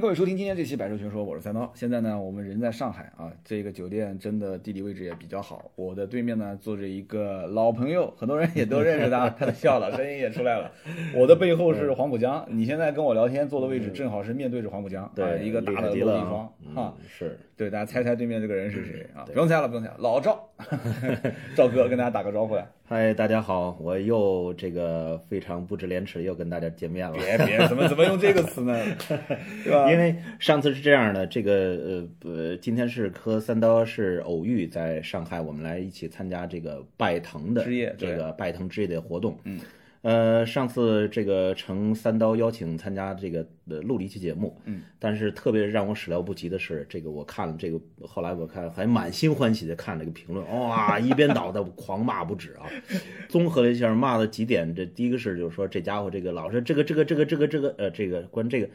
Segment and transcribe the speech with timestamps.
[0.00, 1.72] 各位收听今天这期《百兽全说》，我是三刀。
[1.74, 5.70] 现在呢，我们人在上海啊，这个酒店真的地理位置也比较好。
[5.74, 10.70] 我的对面呢坐着一个老朋友，很多人也都认识他，他笑了，声音也出来了。
[11.16, 16.94] 我的背后是黄浦江，你现在跟我聊天坐的位置正好是面对着黄浦江，对，一个大的落地窗啊。
[17.08, 19.24] 是对，大家猜猜对面这个人是谁啊？
[19.24, 20.46] 不用猜了，不用猜，老赵，
[21.56, 22.68] 赵哥跟大家打个招呼来。
[22.88, 27.16] 嗨，大家好，我又这个非常不知廉耻，又跟大家见面了。
[27.18, 28.80] 别别，怎么怎么用这个词呢？
[29.64, 29.90] 对吧？
[29.90, 31.52] 因为上次是这样的，这个
[32.22, 37.66] 呃呃，今天是和三刀是偶遇在上海，我们来一起参加这个拜腾的，
[37.98, 39.36] 这个拜腾之夜的活动。
[39.42, 39.58] 嗯。
[40.06, 52.70] 呃，上次这个成三刀邀请参加这个呃录了一期节目，嗯，但是特别让我始料不及的是，这个我看了这个，后来我看还满心欢喜的看这个评论，哇，一边倒的狂骂不止啊！
[53.28, 58.68] 综合了一下，骂的几点，这第一个是就是说这家伙这个老是这个这个这个这个这个呃这个关这个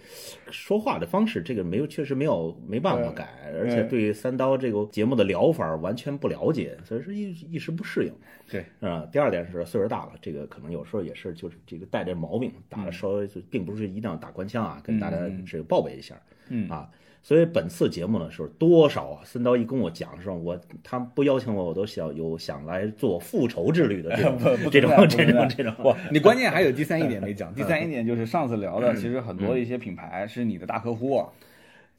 [0.50, 8.12] 说话的方式，这个没有确实没有没办法改，而且对三刀这个节目的疗法完全不了解，所以说一一时不适应。
[8.50, 16.16] 对啊，第二点是岁数大了，这个可能有时候也是就是这个带着毛病，打的稍微就并不是一定要打官腔啊，跟大家这个报备一下，
[16.50, 16.90] 嗯啊，
[17.22, 19.22] 所以本次节目呢是多少啊？
[19.24, 24.38] 三刀一跟我讲的时候，我他不邀请我，我都想有想来做复仇之旅的这种
[24.72, 25.74] 这种这种这种。
[25.76, 31.24] 不，你关键还有第三一点没讲， 第三一点就是上次聊的，其实很多一些品牌是你的大客户。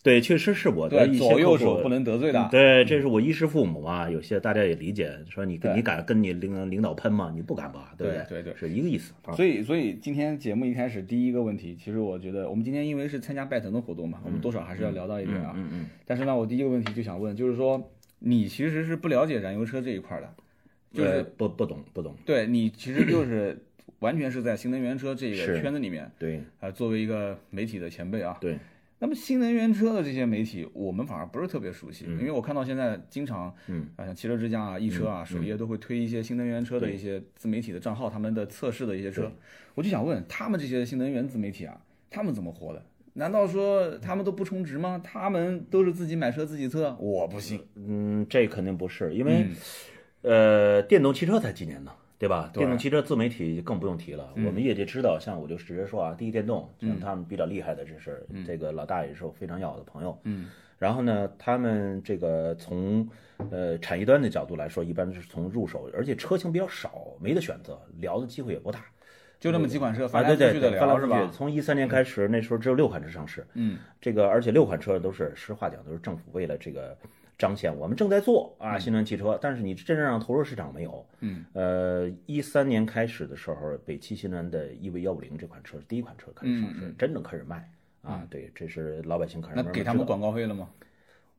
[0.03, 2.49] 对，确实是我的左右手不能得罪的。
[2.51, 5.17] 对，这是我衣食父母嘛，有些大家也理解。
[5.31, 7.31] 说你你敢跟你领领导喷吗？
[7.33, 7.95] 你不敢吧？
[7.97, 8.25] 对不对？
[8.29, 9.13] 对对，是一个意思。
[9.37, 15.53] 所以所以今天节目一开始第一个问题，其实我觉得我们今天因为是参加拜腾的活动嘛，我们多少还是要聊到一点啊。
[15.57, 15.87] 嗯嗯。
[16.05, 20.29] 但是呢，我第一个问题就想问，就是说你其实是不了解燃油车这一块的，
[20.93, 22.17] 就是不不懂不懂。
[22.27, 23.57] 对你其实就是
[24.01, 26.11] 完全是在新能源车这个圈子里面。
[26.19, 26.43] 对。
[26.59, 28.37] 啊，作为一个媒体的前辈啊。
[28.41, 28.59] 对。
[29.03, 39.29] 那么新能源车的这些媒体，我们反而不是特别熟悉，因为我看到现在经常，嗯，啊像汽车之家啊、易车啊，首页都会推一些新能源车的一些自媒体的账号，他们的测试的一些车，
[39.75, 41.77] 我就想问他们这些新能源自媒体啊，
[42.11, 42.81] 他们怎么活的？
[43.15, 45.01] 难道说他们都不充值吗？
[45.03, 46.97] 他们都是自己买车自己测？
[47.01, 47.61] 我不信。
[47.75, 49.49] 嗯，这肯定不是，因为，
[50.21, 51.93] 呃，电动汽车才几年呢？
[52.23, 52.49] 对吧？
[52.55, 54.33] 电动汽车自媒体更不用提了。
[54.37, 60.17] 我们业界知道，像我就直接说啊，第一电动，像他们比较厉害的，这是这个老大也是我非常要好的朋友。
[60.23, 60.49] 嗯。
[60.79, 63.09] 然后呢，他们这个从
[63.51, 68.85] 呃产业端的角度来说，一般是从入手，而且车型比较少，没得选择，聊的机会也不大。
[69.41, 71.29] 就那么几款车，翻来覆去的聊是吧？
[71.33, 73.45] 从一三年开始，那时候只有六款车上市。
[73.55, 73.79] 嗯。
[74.01, 76.97] 这个而且六款车都是实话讲，都是政府为了这个。
[77.43, 81.05] 彰显我们正在做啊，新能源汽车，但是你真正让投入市场没有。
[81.19, 87.69] 嗯，呃，一三年开始的时候，北汽新能源的 EV 幺五零这款车是第一款车开始上市，真正开始卖
[88.01, 88.25] 啊。
[88.31, 89.55] 对，这是老百姓开始。
[89.57, 90.69] 那给他们广告费了吗？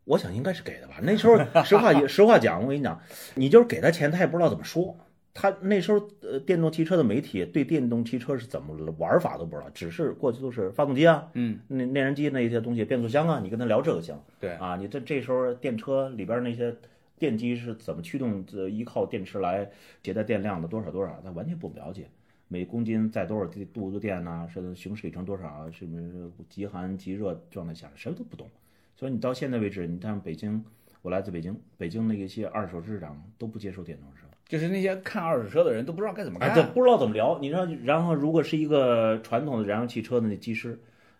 [0.03, 0.95] 我想应该是给的吧。
[1.01, 3.01] 那时候实话 实话讲，我跟你讲，
[3.35, 4.93] 你就是给他钱，他也不知道怎么说。
[5.33, 14.51] 他那时候，呃，电动汽车的媒体对电动汽车是怎么玩法都不知道，只是过去都是发动机啊，嗯，那内燃机那些东西，变速箱啊，你跟他聊这个行，对。
[14.51, 16.75] 啊，你这这时候电车里边那些
[17.17, 19.67] 电机是怎么驱动，呃，依靠电池来
[20.03, 22.07] 携带电量的多少多少，他完全不了解，
[22.47, 28.47] 每公斤载多少度的电呐，是行驶里程多少，什么极寒极热状态下，谁都不懂，
[28.95, 30.63] 所以你到现在为止，你看北京，
[31.01, 34.12] 我来自北京，北京那一些二手市场都不接受电动车。
[34.47, 37.39] 就是那些看二手车的人都不知道该怎么看，对，不知道怎么聊。
[37.39, 40.79] 你知道，然后如果是一个传统的燃油汽车的那技师，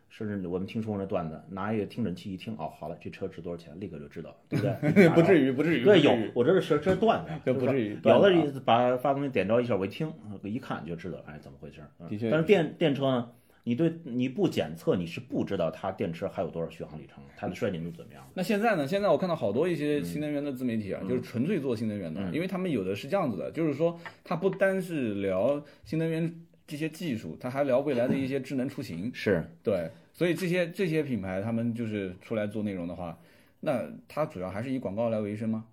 [0.10, 5.10] 甚至我们听说过那段子，拿一个听诊器一听，哦，好了，这车值多少钱，立刻就知道，对不对？
[5.16, 5.84] 不至于，不至于。
[5.84, 7.98] 对，有，我这是这是段子，这不至于。
[8.04, 10.14] 有的意思把发动机点着一下，我一听，
[10.44, 11.82] 一看就知道，哎，怎么回事？
[12.08, 12.30] 的确。
[12.30, 13.30] 但是电电车呢？
[13.66, 18.22] 你对你不检测，你是不知道它电池还有多少续航里程，它的衰减度怎么样？
[18.34, 18.88] 那现在呢？
[18.88, 26.34] 现在我看到好多一些新能源的自媒体啊，就是纯粹做新能源的，因为他们有的是这样子的，就是说他不单是聊新能源
[26.68, 29.10] 这些技术，他还聊未来的一些智能出行。
[29.14, 33.18] 是对，所以这些这些品牌他们就是出来做内容的话，
[33.62, 35.66] 那它主要还是以广告来为生吗？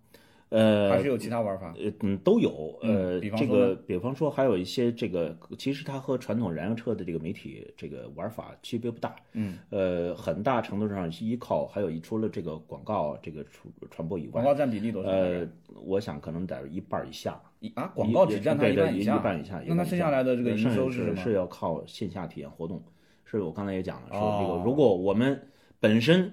[0.50, 15.08] 呃，还是有其他玩法，呃，嗯，都有，呃，这个，比方说还有一些这个，其实它和传统燃油车的这个媒体这个玩法区别不大，嗯，呃，很大程度上是依靠，还有除了这个广告这个传传播以外，广告占比例多少？
[15.08, 15.46] 呃，
[15.84, 22.82] 我想可能在一半以下，一啊，广告只占它一半以下，一半以下，那它剩下来的这个营收是是是要靠线下体验活动，
[23.24, 25.40] 是我刚才也讲了，说这个如果我们
[25.78, 26.32] 本身。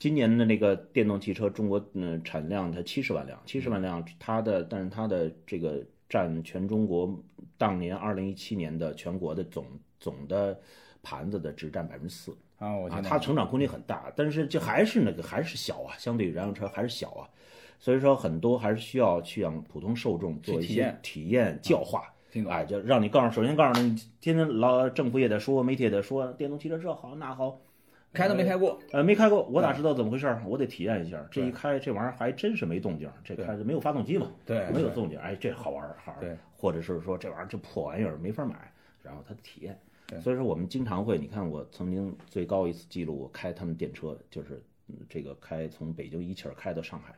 [0.00, 7.22] 今年的那个电动汽车，中国嗯产量才七十万辆，七十万辆，它的但是它的这个占全中国
[7.58, 9.66] 当年二零一七年的全国的总
[10.00, 10.58] 总的
[11.02, 17.28] 盘子的只占百分之四，啊，它成长空间很大，但是就还是那个还是小啊，相对于燃油车还是小啊，
[17.78, 22.10] 所以说很多还是需要去让普通受众做一些体验教化。
[22.48, 27.60] 哎，就让你告诉，首先告诉你，天天老政府也在说，媒体也在说，电动汽车这好那好，
[28.12, 30.42] 开都没开过，呃，没开过，我哪知道怎么回事儿？
[30.44, 31.24] 我得体验一下。
[31.30, 36.20] 这一开，这玩意儿还真是没动静儿，这对开没有发动机嘛，对没有动静儿，哎，这好玩儿，好玩儿。
[36.20, 38.72] 对，或者是说这玩意儿这破玩意儿没法买，
[39.02, 40.20] 然后他的体验对。
[40.20, 47.14] 所以说我们经常会，你看我曾经最高一次记录，我开他们电车，就是嗯这个开从北京一气儿开到上海，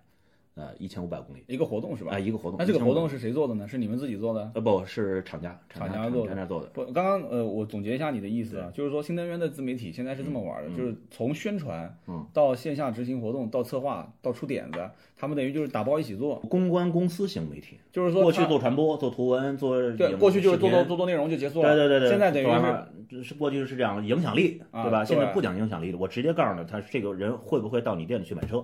[0.55, 2.13] 呃，一千五百公里，一个活动是吧？
[2.15, 2.59] 啊，一个活动。
[2.59, 3.67] 那这个活动是谁做的呢？
[3.67, 4.51] 是你们自己做的？
[4.55, 6.69] 呃不是厂家，厂家做的厂家做的。
[6.75, 25.03] 不，刚刚呃，我总结一下你的意思啊，就是说新能源的自媒体现在是这么玩的，就是从宣传，嗯，到线下执行活动，到策划，到出点子，他们等于就是打包一起做，公关公司型媒体，就是说过去做传播、做图文、做对，过去就是做做做做内容就结束了，对对对对，现在等于是是过去是这样，影响力啊对吧？
[25.03, 28.63] 现在不讲影响力了，我直接告诉你，他这个人会不会到你店里去买车？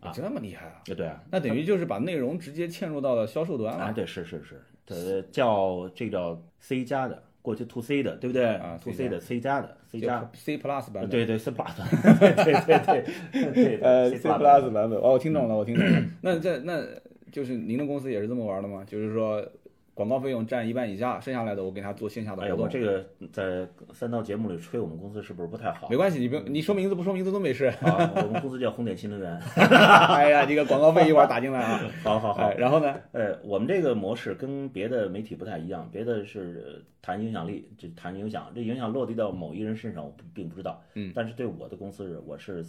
[0.00, 0.80] 啊这么厉害啊！
[0.84, 3.92] 对对啊，那等于就是把内容直接嵌入到了销售端了啊。
[3.92, 14.10] 对是是是，呃叫这叫 C 加的，过去 to C 的对不对啊？to C 的 C 加的 C 加，C Plus 版本，对对 C plus，对对对对对，呃
[14.10, 16.02] C plus Plus 版本，哦，我听懂了，我听懂了。
[16.22, 16.82] 那这那
[17.30, 18.84] 就是您的公司也是这么玩的吗？
[18.86, 19.44] 就是说
[20.00, 22.64] 广告费用占一半以下，剩下来的我给他做线下的哎呀，活动。
[22.64, 27.66] 我这个在三刀节目里吹我们公司是不是不太好没关系，你不用你说名字不说名字都没事。
[27.66, 28.10] 啊？
[28.16, 29.38] 我们公司叫红点新能源。
[29.60, 31.82] 哎呀，这个广告费一会儿打进来啊。
[32.02, 32.98] 好好好哎，，然后呢？
[33.12, 40.82] 呃，我们这个模式跟别的媒体不太一样，别的是呃谈影响力，就谈影响，这影响落地到某一人身上，我不并不知道。
[40.94, 42.64] 嗯，但是对我的公司是，我是，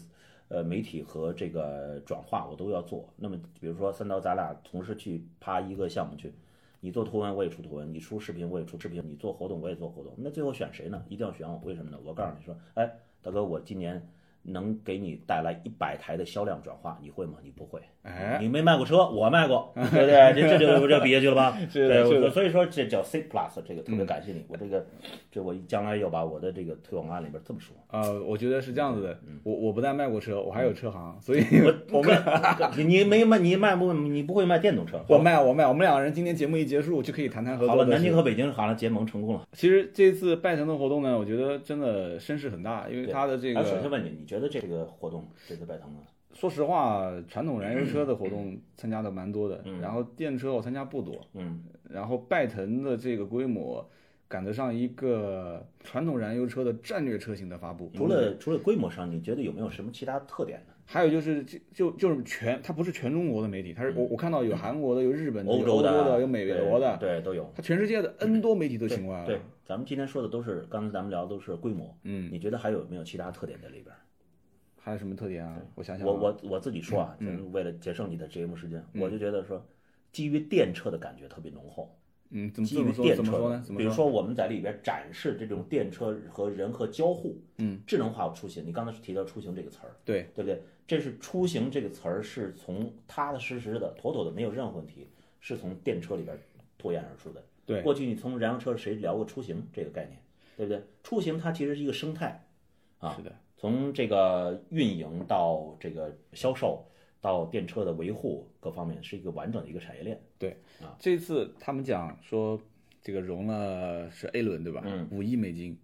[0.50, 3.08] 呃，媒体和这个转化我都要做。
[3.16, 6.34] 那么比如说三刀，咱俩同时去趴一个项目去，
[6.82, 11.06] 你做图文我也出图文，你出视频我也出视频，你做活动我也做活动，那最后选谁呢？
[11.08, 11.98] 一定要选我，为什么呢？
[12.04, 12.92] 我告诉你说，哎，
[13.22, 14.06] 大哥，我今年。
[14.44, 17.34] 能给你带来一百台的销量转化，你会吗？
[17.44, 17.80] 你不会。
[18.04, 20.34] 哎，你没卖过车，我卖过， 对不对？
[20.34, 21.56] 这这就这比下去了吧？
[21.70, 24.84] 是的是的对所以说这叫 C plus，这个特别感谢你，我这个
[25.32, 27.76] 这我将来要把我的这个推广案里边这么说。
[27.92, 32.18] 呃，我觉得是这样子的，我我不但卖过车，我还有车行，所以我我 们
[32.76, 35.00] 你你没卖你卖不你不会卖电动车？
[35.08, 37.86] 我卖我卖，我们两个人今天节目一结束就可以谈谈合作好了。
[37.86, 39.44] 南京和北京好像结盟成功了。
[39.52, 46.00] 其实这次拜腾的活动呢，我觉得真的声势很大，因为他的这个，首先，问你，你觉得这个活动这次拜腾呢？
[46.32, 53.86] 说实话，传统燃油车的活动参加的蛮多的，嗯然后电车我参加不多，嗯，然后拜腾的这个规模
[54.30, 57.92] 赶得上一个传统燃油车的战略车型的发布。
[57.94, 60.74] 除了除了规模上，你觉得有没有什么其他特点呢？
[60.86, 67.52] 还有就是就就就是全，它不是全中国的媒体，它是我我看到有韩国的，有日本的，有欧洲的，有美国的，对对都有。
[67.54, 69.28] 它全世界的 N 多媒体都请过来了。
[69.28, 73.94] 对，咱们今天说的都是刚才咱们聊的都是规模，嗯，你觉得还有没有其他特点在里边？
[74.84, 75.62] 还有什么特点啊？
[75.76, 77.16] 我想想啊，我我我自己说啊，
[77.52, 79.64] 为了节省你的节目时间，我就觉得说，
[80.12, 81.96] 基于电车的感觉特别浓厚。
[82.34, 88.66] 嗯，怎么基于电车比如说我们在里边展示这种电车和人和交互，嗯，智能化出行。
[88.66, 90.62] 你刚才是提到出行这个词儿，对，对不对？
[90.88, 95.08] 这是出行这个词儿是从踏踏实实的、妥妥的，没有任何问题，
[95.40, 96.38] 是从电车里边
[96.78, 97.44] 脱颖而出的。
[97.66, 100.18] 对过去你从燃油车谁聊过出行这个概念，
[100.58, 100.82] 对不对？
[101.04, 102.44] 出行它其实是一个生态，
[102.98, 106.84] 啊是的，从这个运营到这个销售
[107.22, 110.20] 到电车的维护各方面，是一个完整的一个产业链。
[110.40, 112.60] 对啊这次他们讲说
[113.04, 114.82] 这个融了是 A 轮对吧？
[114.84, 115.78] 嗯，五亿美金，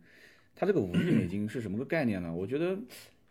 [0.55, 2.33] 它这个五亿美金是什么个概念呢？
[2.33, 2.75] 我觉得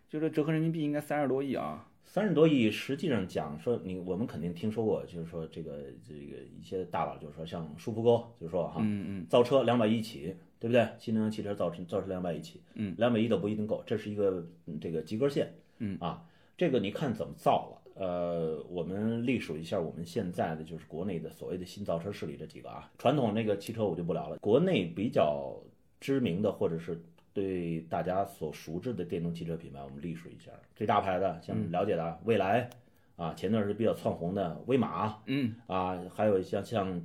[0.08, 1.84] 就是折合人民币应该三十多亿啊。
[2.16, 10.88] 三十多亿，实际上讲说你我们肯定听说过，就是说这个这个一些大佬就是说像舒福沟，就是说哈，嗯嗯，造车两百亿起，对不对？
[10.98, 16.24] 新能源汽车造车造车两百亿起，嗯，两百亿都不一定够，这是一个嗯这个及格线，嗯啊，
[16.56, 17.92] 这个你看怎么造了。
[18.02, 25.54] 呃，我们隶属一下我们现在的就是国内的所谓的新造车势力这几个啊，传统那个汽车我就不聊了，国内比较
[26.00, 26.98] 知名的或者是
[27.36, 30.50] 对大家所熟知的电动汽车品牌，我们隶属一下。
[30.74, 32.70] 最大牌的，像了解的啊蔚来
[33.14, 36.98] 啊，前段时间比较窜红的威马，嗯，啊，还有像像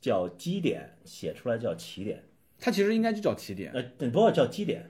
[0.00, 2.22] 叫基点，写出来叫起点，
[2.60, 3.72] 它其实应该就叫起点。
[3.72, 4.88] 呃，不过叫基点，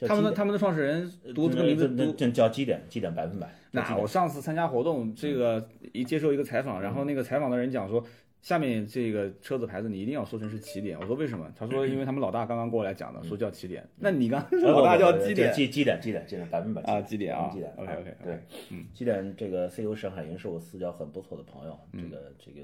[0.00, 2.12] 他们的他们的创始人读这个名字读。
[2.32, 3.54] 叫基点，基点百分百。
[3.70, 8.04] 那我上次参加活动，这个一接受一个采访，然后那个采访的人讲说，
[8.42, 10.98] 下面这个车子牌子你一定要说成是起点。
[10.98, 11.50] 我说为什么？
[11.56, 13.86] 他说因为他们老大刚刚过来讲的，说叫起点。
[13.98, 22.60] 那你刚刚说老大叫基点基基点基点基点百分百啊，基点啊基点，OK OK，对，嗯，基点这个 CEO 沈海云是我私交很不错的朋友，这个这个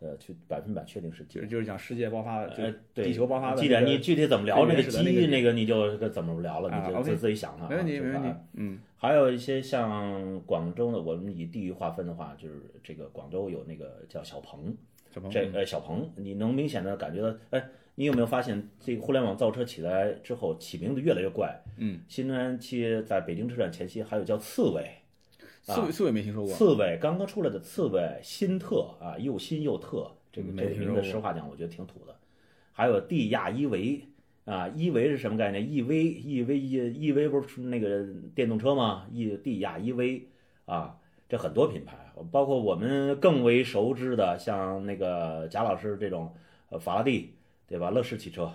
[0.00, 7.68] 呃，去百分百确定是基就是讲世界爆发，就呃，对，地球爆发的既那个然你具体怎么聊那个机遇那个你就怎么聊了，啊你就自自己想了啊。
[7.68, 14.76] 没问题没问题啊，嗯还有一些像广州的，我们以地域划分的话，就是这个广州有那个叫，小鹏
[15.30, 21.60] 这呃小鹏，你能明显的感觉到，哎，你有没有发现这个互联网造车起来之后，起名字越来越怪？
[21.76, 24.88] 嗯，新能源汽车在北京车展前夕还有叫刺猬，
[25.62, 32.14] 刺猬刺猬没听说过，刺猬刚刚出来的刺猬新特啊，又新又特，这个没这个名字实话讲，我觉得挺土的。
[32.72, 34.00] 还有地亚依维
[34.44, 40.22] 啊，依维是什么概念？EV EV E EV 不是那个电动车吗？E 地亚依维
[40.64, 40.96] 啊，
[41.28, 41.96] 这很多品牌，
[42.30, 46.32] 包括我们更为熟知的，像那个贾老师这种
[46.70, 47.34] 呃法拉第，
[47.66, 47.90] 对吧？
[47.90, 48.50] 乐视汽车。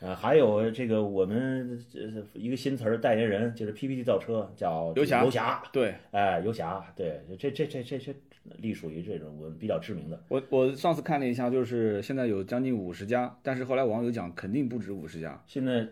[0.00, 8.14] 呃，还有这个我们呃一个新词儿代言人，就是 PPT 造车，叫游侠游侠，对哎，游侠，对，这这这这这
[8.58, 10.22] 隶属于这种我们比较知名的。
[10.28, 15.88] 我我上次看了一下，就是现在有将近五十家，但是后来网友讲肯定不止五十家，现在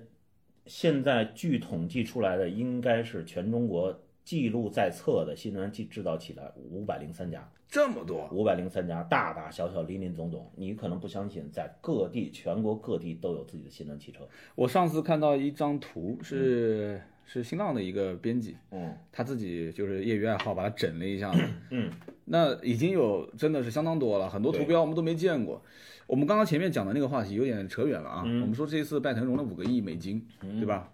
[0.66, 10.48] 现在据统计出来的，应该是全中国记录在册的新能源制制造起来五百零三家，这么多，五百零三家，大大小小、林林总总。
[10.56, 14.20] 你可能不相信，在各地、全国各地都有自己的新能源汽车。
[14.54, 18.94] 我上次看到一张图是、是新浪的一个编辑，嗯。
[19.10, 21.32] 他自己就是业余爱好把它整了一下，
[21.70, 21.90] 嗯，
[22.24, 25.60] 那已经有真的是相当多了，很多图标我们都没见过。
[26.06, 28.42] 我们刚刚前面讲的那个话题有点扯远了啊，嗯。
[28.42, 30.92] 我们说这一次拜腾融了五个亿美金，对吧？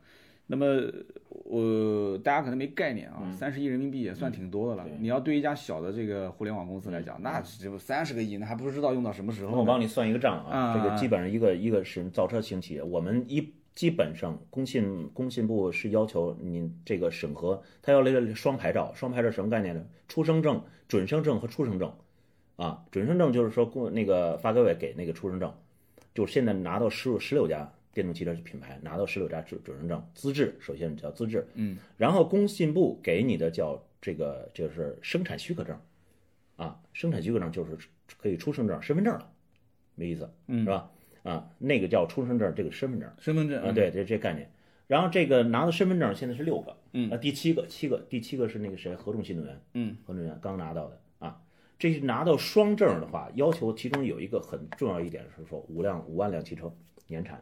[0.50, 0.90] 那么
[1.28, 4.85] 我、大家可能没概念啊，三十亿人民币也算挺多的了。
[4.88, 19.85] 嗯你要对一家小的这个互联网公司来讲，那只有三十个亿，那还不知道用到什么时候我帮你算一个账啊，啊这个基本上一个一个是造车型企业，我们一基本上工信工信部是要求你这个审核，他要来个双牌照，双牌照什么概念呢？
[20.09, 21.93] 出生证、准生证和出生证，
[22.57, 25.52] 啊，准生证就是说公那个发改委给那个出生证，
[26.14, 30.00] 就现在拿到十十六家电动汽车品牌拿到十六家准准生证。
[30.14, 35.76] 资质，首先叫资质，嗯，然后工信部给你的叫这个就是生产许可证，
[36.55, 37.76] 啊，生产许可证就是
[38.21, 39.33] 可以出生证、身份证了，
[39.97, 40.61] 没意思，嗯。
[40.61, 40.93] 是吧？
[41.25, 44.49] 啊，那个叫出生证，这个身份证，身份证啊，，对，这这概念。
[44.87, 47.11] 然后这个拿到身份证现在是六个，嗯。
[47.11, 51.00] 啊，第七个，七个，第七个是那个谁，合众新能源，嗯，合众新能源刚拿到的。
[51.19, 51.43] 啊。
[51.81, 56.75] 这是拿到双证的话，要求其中有一个很重要一点是说五辆五万辆汽车
[57.07, 57.40] 年产，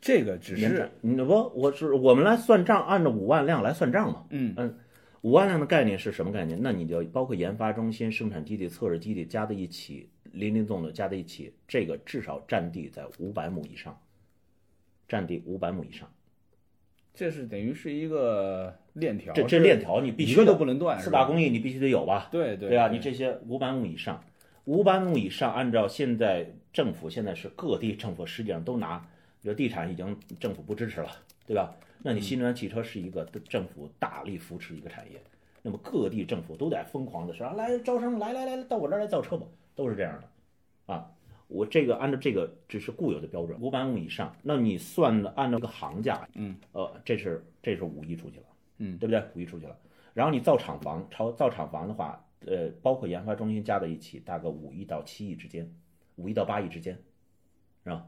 [0.00, 4.54] 这个只是你不，我是我们来算账，按照五万辆来算账嘛，嗯。
[4.56, 4.78] 嗯，
[5.22, 6.58] 五万辆的概念是什么概念？
[6.62, 13.98] 那你就包括研发中心、生产基地、测试基地加在一起，林林总总加在一起，这个至少占地在五百亩以上，
[15.08, 16.08] 占地五百亩以上。
[17.12, 22.28] 这是等于是一个链条，这这链条你必须一个都不能断，四大工艺你必须得有吧？
[22.30, 24.22] 对对对啊，你这些五百亩以上，
[24.66, 29.04] 五百亩以上，按照现在政府现在是各地政府实际上都拿，
[29.42, 31.10] 比如地产已经政府不支持了，
[31.46, 31.74] 对吧？
[32.02, 35.20] 那你新能源汽车是一个政府大力扶持的一个产业，
[35.62, 41.10] 那么各地政府都在疯狂的说，啊来招生，来来来，到我这儿来造车吧，都是这样的，啊。
[41.48, 49.24] 我这个按照这个只是固有的标准，五百亩以上，那你算的按照这个行价，嗯，呃，这是这是五亿出去了，嗯，对不对？
[49.34, 49.74] 五亿出去了。
[50.12, 55.74] 然后你造厂房，超造厂房的话，呃，包括研发中心加在一起，大概五亿到七亿之间，
[56.16, 56.94] 五亿到八亿之间，
[57.82, 58.04] 是吧？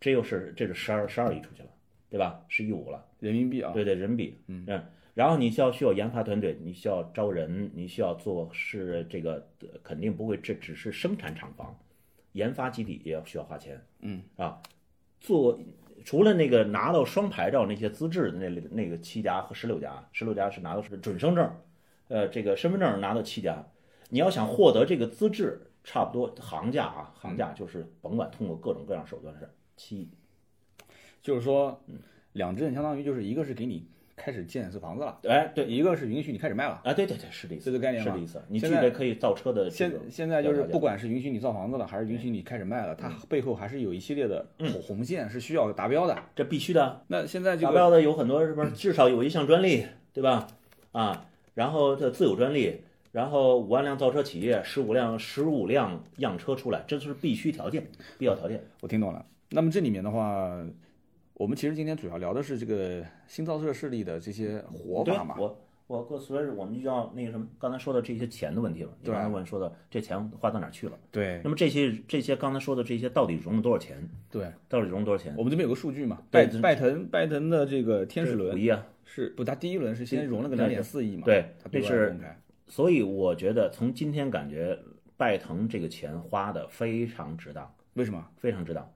[0.00, 1.68] 这又是这是十二十二亿出去了，
[2.08, 2.42] 对吧？
[2.48, 4.66] 十一五了，人民币啊，对对，人民币，嗯。
[5.12, 11.78] 然后你需要需要研发团队，你需要招人，你需要做是这个，呃肯定不会这只是生产厂房，
[12.32, 14.22] 研发基地也要需要花钱，嗯。
[14.36, 14.62] 啊，
[15.20, 15.58] 做
[16.04, 21.52] 除了那个拿到双牌照那些资质的那里那个七家和十六家，十六家是拿到是准生证，
[22.08, 23.66] 呃，这个身份证拿到七家，
[24.08, 30.08] 你要想获得这个资质，差不多行价啊，行价就是甭管通过各种各样手段是七亿，
[31.22, 31.82] 就是说，
[32.34, 36.82] 两证相当于就是一个是给你开始建一次房子了，哎，对，一个是允许你开始卖了。
[36.84, 46.22] 啊，对对对，是这意思，这个概念是这意思，你具现在备可以造车的现现在就是不管是允许你造房子了，还是允许你开始卖了，它背后还是有一系列的红红线是需要达标的。
[46.36, 48.72] 这必须的，那现在就达标的有很多是不是？
[48.72, 50.46] 至少有一项专利，对吧？
[50.92, 52.82] 啊，然后这自有专利，
[53.12, 57.86] 然后五万辆造车企业，十五辆十五辆样车出来，这是必须条件，
[58.18, 58.62] 必要条件。
[58.82, 59.24] 我听懂了。
[59.50, 60.64] 那么这里面的话，
[61.34, 65.34] 我们其实今天主要聊的是这个新造车势力的这些活对法嘛。
[65.38, 68.90] 我我过所以我们就要那个什么，刚才说的这些钱的问题了。
[69.00, 70.96] 你对刚才问说的这钱花到哪儿去了？
[71.10, 74.08] 对那么这些这些刚才说的这些到底融了多少钱？
[74.30, 75.34] 对，到底融了多少钱？
[75.36, 78.86] 我们这边有个数据嘛，对拜拜腾拜腾的这个天使五轮亿啊！
[79.04, 79.42] 是不？
[79.42, 81.24] 他第一轮是先融了个对两点四亿嘛？
[81.24, 82.40] 对它对这是外公开。
[82.68, 84.78] 所以我觉得从今天感觉
[85.16, 88.24] 拜腾这个钱花的非常值当，为什么？
[88.36, 88.88] 非常值当。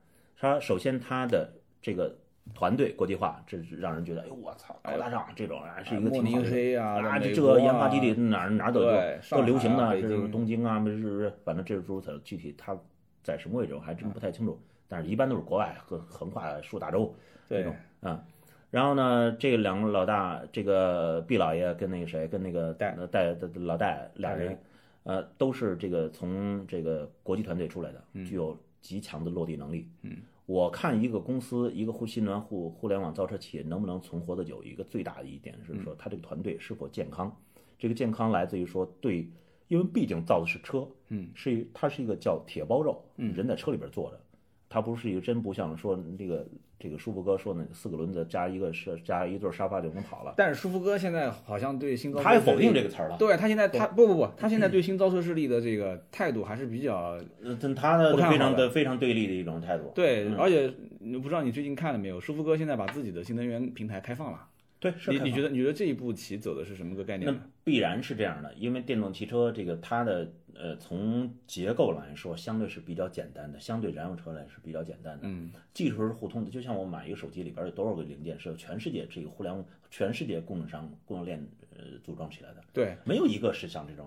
[0.44, 2.14] 他首先他的这个
[2.54, 12.76] 团队国际化，这是让人觉得，哎呦我操，高大上，这种啊是一个慕挺好的尼黑啊，啊，这这个研发基啊地哪哪都有对，都流行的，这是东京啊，不是是反正这是诸如此，具体它
[13.22, 17.14] 在什么位置我还真不太清楚，但是一般都是国外横横跨数大洲
[17.48, 18.22] 这对种啊。
[18.70, 22.94] 然后呢，这两个老大，这个毕老爷跟那个谁，跟那个戴。
[22.98, 24.58] 呃戴的老戴俩人，
[25.04, 29.88] 呃，都是这个从这个国际团队出来的，具有极强的落地能力。
[30.02, 37.34] 嗯，我看一个公司，一个互新能源互互联网造车企业能不能存活得久，一个最大的一点是说，它这个团队是否健康。
[37.78, 39.28] 这个健康来自于说对，
[39.68, 44.20] 因为毕竟造的是车，嗯，是一它是一个叫铁包肉，嗯，人在车里边坐着，
[44.68, 46.46] 它不是一个真不像说那个
[46.84, 53.16] 这个舒服哥说呢四个轮子加一个是加一对沙发就能跑了，但是舒服哥现在好像对新造车他也否定这个词儿了。
[53.16, 59.90] 对他现在他不不不，他现在对新造车势力的这个态度还是比较呃，但他的非常的非常对立的一种态度。
[59.94, 62.20] 对，嗯而且你不知道你最近看了没有？
[62.20, 64.46] 舒服哥现在把自己的新能源平台开放了，
[64.84, 67.40] 对，是你你觉得你觉得这一步棋走的是什么个概念那？
[67.64, 75.20] 必然是这样的，因为电动汽车这个它的呃从结构来说相对是比较简单的，相对燃油车来是比较简单的。
[75.22, 81.42] 嗯，技术是互通的，就像我买一个手机里边有多少个零件是由全世界这个互联网全世界供应商供应链
[81.74, 84.06] 呃组装起来的，对，没有一个是像这种。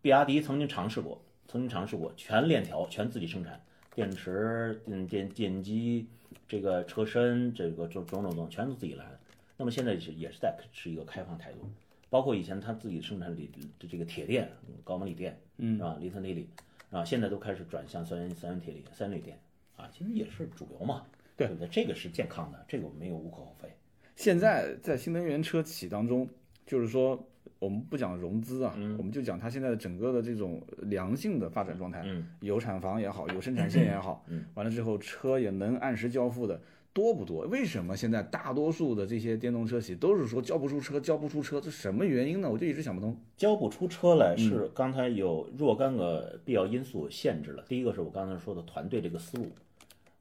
[0.00, 3.62] 比亚迪曾经尝试过，曾经尝试过全链条全自己生产，
[3.94, 6.06] 电池、电电电机、
[6.48, 9.18] 这个车身、这个种种种种全都自己来的。
[9.56, 11.70] 那么现在是也是在持一个开放态度，
[12.10, 13.46] 包括以前他自己生产锂
[13.78, 14.50] 的这个铁电、
[14.82, 15.96] 高锰锂电，嗯，是吧？
[16.00, 16.48] 磷酸铁锂，
[16.90, 19.38] 啊，现在都开始转向三元三元铁锂、三锂电，
[19.76, 21.04] 啊，其实也是主流嘛，
[21.36, 21.68] 对不对？
[21.68, 23.68] 这个是健康的，这个没有无可厚非。
[24.16, 26.28] 现在在新能源车企当中，
[26.66, 27.18] 就是说
[27.58, 36.60] 我们不讲融资啊，我们就讲它现在的整个的这种良性的发展状态，嗯，有产房也好，有生产线也好，嗯，完了之后车也能按时交付的。
[36.92, 37.46] 多不多？
[37.46, 41.60] 为什么现在大多数的这些电动车企都是说交不出车，交不出车？
[41.60, 42.50] 这什么原因呢？
[42.50, 43.16] 我就一直想不通。
[43.36, 47.64] 交不出车来是刚才有若干个必要因素限制了。
[47.68, 49.46] 第一个是我刚才说的团队这个思路。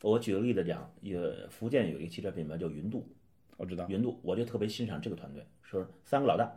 [0.02, 3.06] 我举个例子讲，也福建有一个汽车品牌叫云度，
[3.58, 6.52] 我知道，云度我就特别欣赏这个团队，是三个老大，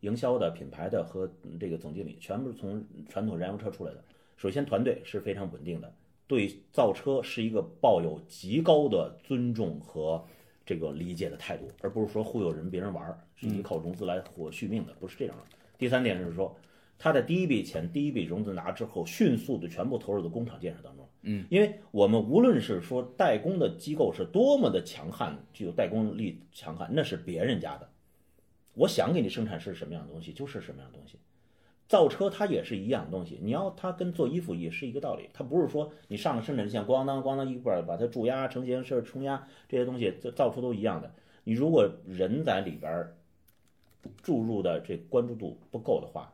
[0.00, 4.02] 营销的、品牌的和这个总经理全部是从传统燃油车出来的。
[4.36, 5.94] 首先团队是非常稳定的，
[6.32, 10.24] 对造车是一个抱有极高的尊重和
[10.64, 15.44] 这个理解的态度，而不是说忽悠人别人玩儿，是依靠融资来活续命的，不是这样的。
[15.76, 16.56] 第三点是说，
[16.98, 21.06] 他的第一笔钱、第一笔融资拿之后，迅速的全部投入到工厂建设当中。
[21.20, 27.86] 嗯，因为我们无论是说代工的机构是多么的强悍，具有代工力强悍，那是别人家的。
[28.72, 31.18] 我想给你生产是什么样的东西，就是什么样的东西。
[31.92, 41.12] 造车它也是一样的东西，你要它跟做衣服也是一个道理，它不是说你上了生产线咣当咣当一块儿把它注压、成型、是冲压这些东西造造出都一样的。
[41.44, 43.14] 你如果人在里边儿
[44.22, 46.32] 注入的这关注度不够的话，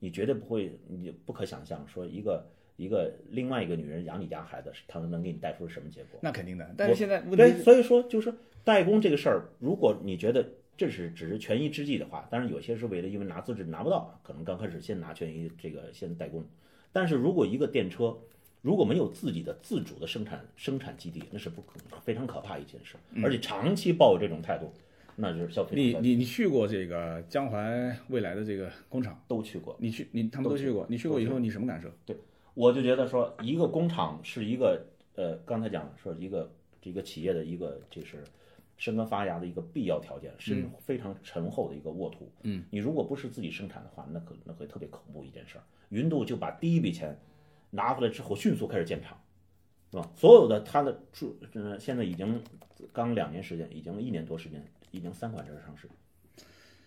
[0.00, 6.18] 你绝对不会，你不可想象说一个一个另外一个女人养你家孩子，她能给你带出什么结果？
[6.20, 6.68] 那肯定的。
[6.76, 10.44] 但是现在对，所以说就是代工这个事儿，如果你觉得
[10.80, 16.42] 这是只是权宜之计的话，当然有些是为了因为拿资质拿不到，可能刚开始先拿权宜这个先代工。
[16.90, 18.16] 但是如果一个电车
[18.62, 24.72] 如果没有自己的自主的生产生产基地，那是不可非常可怕一件事，而且长期抱有这种态度，
[25.16, 29.76] 那就是消费你你你去过这个江淮未来的这个工厂，都去过。
[29.78, 31.90] 你去你他们都去过，你去过以后你什么感受？
[32.06, 32.16] 对
[32.54, 34.82] 我就觉得说，一个工厂是一个
[35.14, 38.24] 呃，刚才讲了，说一个这个企业的一个就是
[38.80, 42.32] 生根发芽的一个必要条件，是非常沉厚的一个沃土。
[42.44, 45.64] 嗯，你如果不是自己生产的话，那可那会特别恐怖一件事儿。
[45.90, 47.14] 云度就把第一笔钱
[47.68, 49.22] 拿回来之后，迅速开始建厂，
[49.90, 50.10] 是吧？
[50.16, 52.42] 所有的它的注，呃，现在已经
[52.90, 55.86] 刚两年时间，已经一年多时间，已经三款车上市。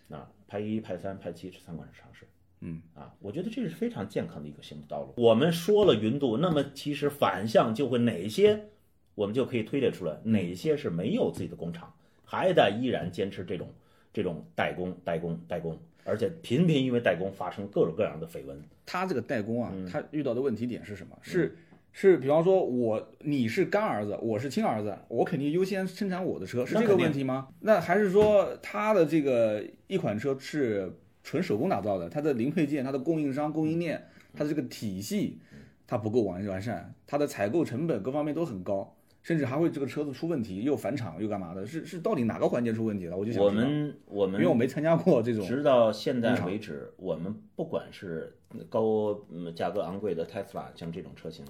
[0.08, 2.26] 啊，派一、派三、派七这三款车上市。
[2.60, 5.14] 嗯啊，我觉得这是非常健康的一个行的道路。
[5.16, 8.68] 我们说了云度，那么其实反向就会哪些，
[9.14, 11.92] 我们就可以推列出来哪些是没有自己的工厂，
[12.24, 13.68] 还在依然坚持这种
[14.12, 18.60] 这种代工、代工、代工，而且频频因为代工发生各种各样的绯闻。
[18.86, 21.16] 他这个代工啊，嗯他遇到的问题点是什么？
[21.22, 21.56] 是
[21.92, 27.48] 是，比方说我你是干儿子，我是亲儿子，我肯定优先生产我的车，是这个问题吗？
[27.60, 35.38] 那还是说他的这个一款车是纯手工打造的，它的零配件、它的供应商、供应链、它的这个体系，
[35.86, 38.96] 它不够完完善，它的采购成本各方面都很高。
[39.24, 41.66] 甚至还会这个车子出问题，又返厂又干嘛的？
[41.66, 43.16] 是是到底哪个环节出问题了？
[43.16, 48.36] 我就想我们我们因为我没参加过这种，直到现在为止，我们不管是
[48.68, 51.42] 高嗯价格昂贵的 Tesla，像这种车型，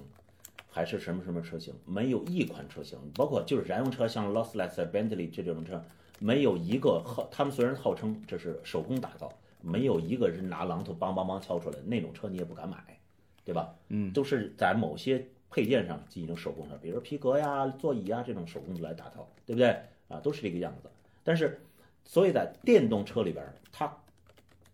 [0.69, 5.83] 还是什么什么车型，没有一款车型，包括就是燃油车，像劳斯莱斯、Bentley 这种车，
[6.19, 9.29] 没有一个号，他们虽然号称这是手工打造，
[9.61, 12.77] 没有一个人拿榔头梆梆梆敲出来的那种车，你也不敢买，
[13.43, 13.75] 对吧？
[13.89, 19.69] 嗯，都是在某些配件上进行手工的，比如说皮革呀、座椅呀这种手工来打造，对不对？
[20.09, 20.89] 啊，都是这个样子。
[21.23, 21.57] 但是，
[22.03, 23.41] 所以在电动车里边，
[23.71, 23.89] 它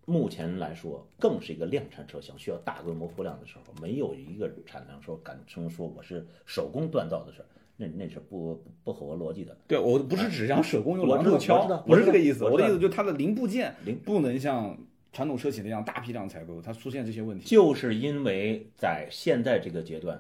[0.06, 7.46] 目前来说更是一个量产车型，需要大规模铺量的时候，没有一个产量说敢称说我是手工锻造的事儿，
[7.78, 9.56] 那那是不不不合逻辑的。
[9.68, 12.44] 对我不是只想手工用榔头敲我知道，不是这个意思。
[12.44, 14.76] 我的意思就是它的零部件零不能像
[15.14, 17.46] 传统车企那样大批量采购，它出现这些问题。
[17.46, 20.20] 就是因为在现在这个阶段，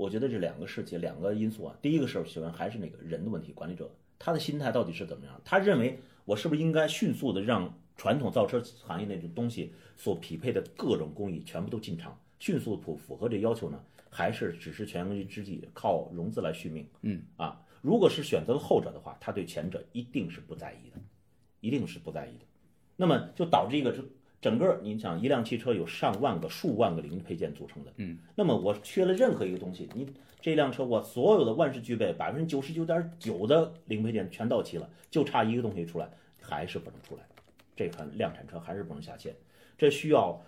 [0.00, 5.38] 我觉得这两个事情、两个因素啊，第一个是首先还是那个人的问题，管理者他的心态到底是怎么样？
[5.44, 13.78] 他认为我是不是应该迅速的让传统造车行业那种东西所匹配的各种工艺全部都进场，迅速符符合这要求呢？
[14.08, 16.88] 还是只是权宜之计，靠融资来续命？
[17.02, 20.96] 嗯啊，如果是选择了后者的话，他对前者一定是不在意的，
[21.60, 22.44] 一定是不在意的。
[22.96, 24.02] 那么就导致一个，这
[24.40, 30.06] 整个你想一辆汽车有上万个、数万个零配件组成的，嗯，那么我缺了任何一个东西，你
[30.40, 36.08] 这辆车我所有的万事俱备，百分之九十九点九的零配件全到齐了，就差一个东西出来，
[36.40, 37.22] 还是不能出来，
[37.76, 39.34] 这款量产车还是不能下线，
[39.76, 40.42] 这需要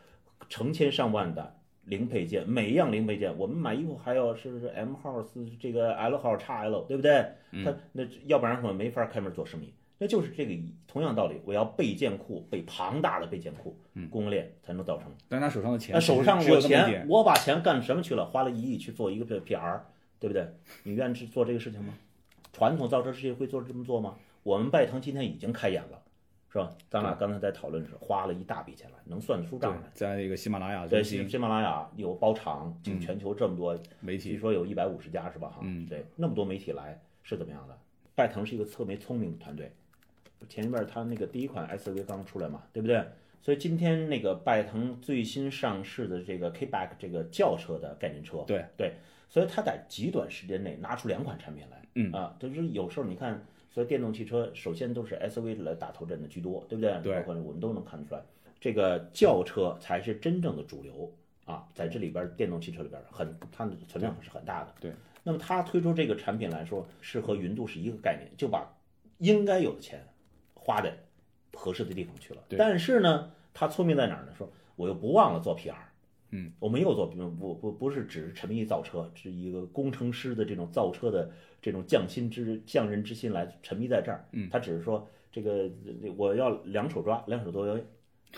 [0.49, 1.57] 成千上万的。
[1.87, 7.27] 零配件，每一样零配件，我们买衣服还要是不是 M 号是这个 L 号 XL，对不对？
[7.65, 9.75] 它那要不然我们没法开门做生意。
[10.03, 10.53] 那就是这个
[10.89, 13.79] 同样道理，我要备件库，备庞大的备件库，
[14.11, 15.07] 供应链才能造成。
[15.29, 18.27] 但是他手上的钱那手上我钱，我把钱干什么去了？
[18.27, 19.81] 花了一亿去做一个 P PR，
[20.19, 20.45] 对不对？
[20.83, 21.95] 你愿意去做这个事情吗？
[22.53, 24.17] 传统造车世界会做这么做吗？
[24.43, 26.03] 我们拜腾今天已经开眼了，
[26.53, 26.69] 是吧？
[26.91, 35.49] 咱俩刚才在讨论时花了一大笔钱来，能算得出账来。，在那个喜马拉雅对，喜喜马拉雅有包场，就全球这么多，媒体，据说有一百五十家是吧？
[35.51, 37.79] 哈，嗯对，那么多媒体来是怎么样的？
[38.15, 39.73] 拜腾是一个特别聪明的团队，
[40.49, 43.05] 前一面他那个第一款 SUV 刚出来嘛，对不对？
[43.41, 48.93] 所以今天那个拜腾最新上市的这个 K-Back 这个轿车的概念车，对对，
[49.29, 56.97] 所以他在极短时间内拿出两款产品来，嗯啊，就是有时候你看，所以电动汽车首先都是 SUV 来打头阵的居多，对不对？
[57.03, 58.23] 对包括我们都能看得出来，
[58.61, 61.13] 这个轿车才是真正的主流
[61.45, 64.73] 啊，在这里边电动汽车里边很它的存量是很大的。
[64.81, 64.93] 对，
[65.25, 68.73] 那么它推出这个产品来说，是和云度是一个概念，就把
[69.19, 70.01] 应该有的钱
[70.65, 70.97] 花在
[71.53, 72.43] 合适的地方去了。
[72.49, 74.33] 对但是呢，他聪明在哪儿呢？
[74.37, 75.75] 说我又不忘了做 PR。
[76.35, 84.25] 嗯，我没有做，不不不不是只是沉迷于造车，是一个工程师的这种造车的这种匠心之匠人之心来沉迷在这儿。
[84.33, 85.71] 嗯，他只是说这个
[86.17, 87.87] 我要两手抓，两手都要用。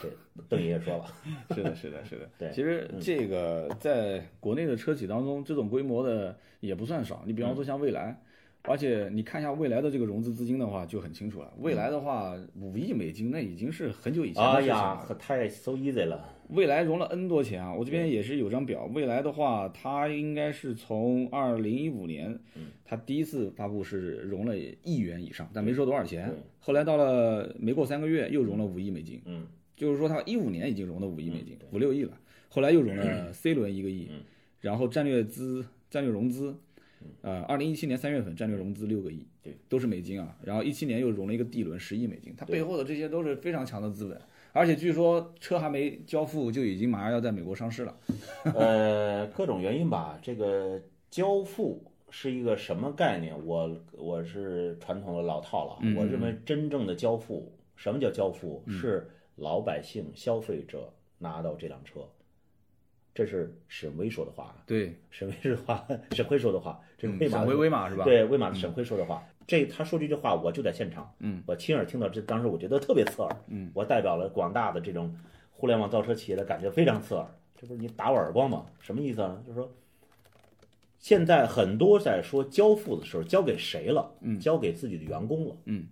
[0.02, 0.10] 对，
[0.48, 1.06] 邓爷爷说了，
[1.54, 2.28] 是的，是的，是的。
[2.36, 7.22] 对嗯其实这个在国内的车企当中，这种规模的也不算少。
[7.24, 8.20] 你比方说像蔚来，
[8.66, 11.52] 而且你看一下未来的这个融资资金的话，就很清楚了。
[11.58, 14.80] 未来的话，五亿美金那已经是很久以前的哎事情了。
[14.80, 16.30] 呀，太 so easy 了。
[16.48, 17.74] 未来融了 N 多钱啊！
[17.74, 22.38] 我这边也是有张表，未来的话，它应该是从二零一五年，
[22.84, 26.34] 它第一次发布是融了亿元以上，但没说多少钱。
[26.60, 32.12] 后来到了没过三个月，又融了五亿美金，嗯，就是说它一五年已经融了五亿美金，五六亿了。
[32.50, 34.10] 后来又融了 C 轮一个亿，
[34.60, 36.54] 然后战略资、战略融资，
[37.22, 40.36] 呃，二零一七年三月份战略融资六个亿，对，都是美金啊。
[40.42, 44.20] 然后一七年又融了一个 D 轮十亿美金，它背后的这些都是非常强的资本。
[44.52, 47.96] 而且据说车还没交付，就已经马上要在美国上市了。
[48.54, 53.34] 呃， 各种原因吧，这个交付是一个什么概念？
[53.44, 58.62] 我我是传统的老套了，我认为真正的交付，什么叫交付？
[58.68, 62.08] 是老百姓、消费者拿到这辆车，
[63.12, 64.62] 这是沈巍说的话。
[64.64, 68.04] 对，沈巍说的话，沈辉说的话，这是嗯威马沈辉威马是吧？
[68.04, 75.14] 对，威马的沈辉说的话，这他说这句话，我就在现场，嗯，我亲耳听到，这当时我觉得特别刺耳，嗯，我代表了广大的这种
[75.50, 78.66] 互联网造车企业的感觉非常刺耳，这不是你打我耳光吗？
[78.80, 79.40] 什么意思啊？
[79.46, 79.70] 就是说，
[80.98, 84.10] 现在很多在说交付的时候，交给谁了？
[84.20, 85.86] 嗯交给自己的员工了，嗯，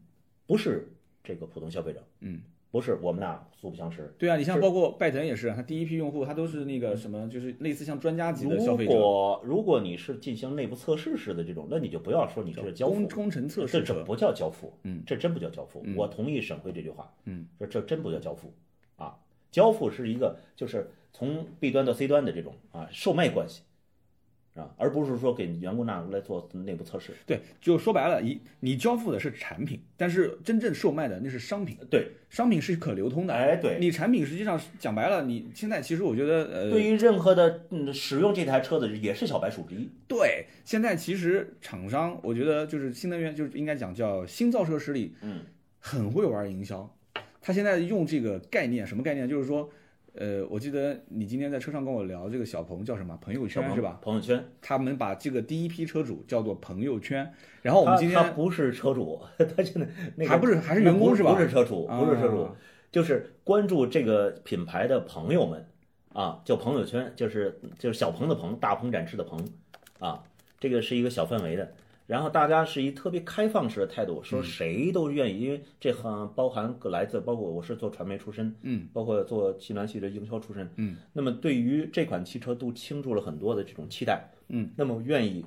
[0.46, 0.90] 不是
[1.22, 2.40] 这个普通消费者，嗯，
[2.72, 4.12] 不是我们俩素不相识。
[4.18, 13.94] 对啊，你像包括拜腾也是，他第一批用户他都是那个什么，就是类似像专家级的消如费者，果如果你是进行内部测试式的这种，那你就不要说你这是交付工，工程测这试车。
[13.94, 15.84] 这不叫交付，嗯，这真不叫交付。
[15.94, 18.52] 我同意沈辉这句话，嗯，说这真不叫交付
[18.96, 19.14] 啊，
[19.50, 23.60] 交付是一个就是从 B 端到 C 端的这种啊售卖关系，
[24.54, 27.12] 啊，而不是说给员工拿来做内部测试。
[27.26, 33.32] 对，就说白了，一你交付的是产品，但是真正售卖的那是商品，对，商品是可流通的。
[33.32, 39.88] 哎对你产品实际上讲白了，你现在其实我觉得，呃，对于任何的嗯使用这台车子也是小白鼠之一。
[40.06, 45.40] 对，现在其实厂商，我觉得就是新能源，就是应该讲叫新造车势力，嗯，
[45.78, 46.94] 很会玩营销。
[47.40, 49.28] 他现在用这个概念，什么概念？
[49.28, 49.68] 就是说，
[50.14, 53.98] 呃，我记得你今天在车上跟我聊这个小鹏叫什么朋友圈是吧？
[54.02, 59.20] 朋友圈，他们把这个第一批车主叫做朋友圈，然后我们今天不是车主，
[59.56, 61.32] 他现在那个还不是还是员工是吧？
[61.32, 62.54] 不是车主，不是车主啊，
[62.90, 65.66] 就是关注这个品牌的朋友们
[66.12, 69.42] 啊，叫朋友圈，就是就是小鹏的鹏，大鹏展翅的鹏
[69.98, 70.22] 啊，
[70.60, 71.72] 这个是一个小范围的。
[72.06, 85.44] 然后大家是一特别开放式的态度，说谁都愿意，因为这行包含个来自，包括我是做传媒出身，嗯，包括做西南系的营销出身，嗯，那么对于这款汽车都倾注了很多的这种期待，嗯，那么愿意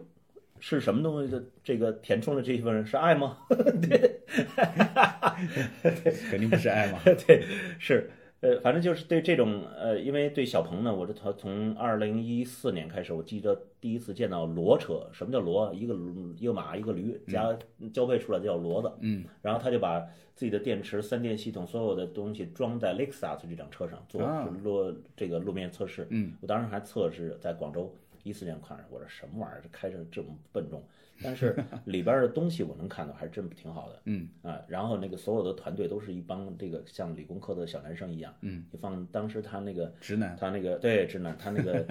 [0.59, 1.31] 是什么东西？
[1.31, 3.37] 的这个填充了这一份是爱吗？
[3.81, 4.11] 对。
[6.29, 6.99] 肯定不是爱嘛。
[7.27, 7.43] 对，
[7.77, 8.09] 是，
[8.45, 15.73] 呃，反正就是对这种，呃，因为对小鹏呢，我是从从二零一四年开始，我记得第一次见到骡车，什么叫骡？
[15.73, 15.95] 一个
[16.37, 17.57] 一个马，一个驴加
[17.91, 19.99] 交配出来的叫骡子，嗯，然后他就把
[20.35, 24.47] 自己的电池、三电系统所有的东西装在 Lexus 这辆车上做啊。
[24.63, 27.91] 路这个路面测试，嗯，我当时还测试在广州。
[28.23, 30.83] 一四年看着，我说什么玩意儿，这开着这么笨重，
[31.23, 34.01] 但是里边的东西我能看到，还真挺好的。
[34.05, 41.85] 嗯啊，然后那个所有的团队都是一帮这个像理工科的小男生一样，嗯，就放当时他那个直男，他那个对直男，他那个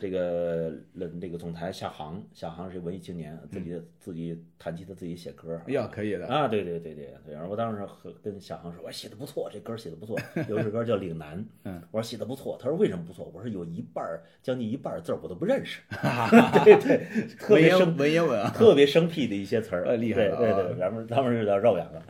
[0.00, 6.26] 这个那那个总裁夏航，夏航是文艺青年，自己自己弹吉他自己写歌，哎呀，可以的。
[6.26, 13.30] 啊，对对对对对，然后我当时和跟夏航说，我说写的不错，这歌写的不错，有一首歌叫《岭南 》，嗯，我说写的不错，他说为什么不错？
[13.34, 15.80] 我说有一半儿将近一半字儿我都不认识，
[16.64, 20.38] 对对，特别生文言文啊，特别生僻的一些词儿，呃厉害了啊。
[20.38, 22.02] 对对对，咱们咱们是叫绕远了。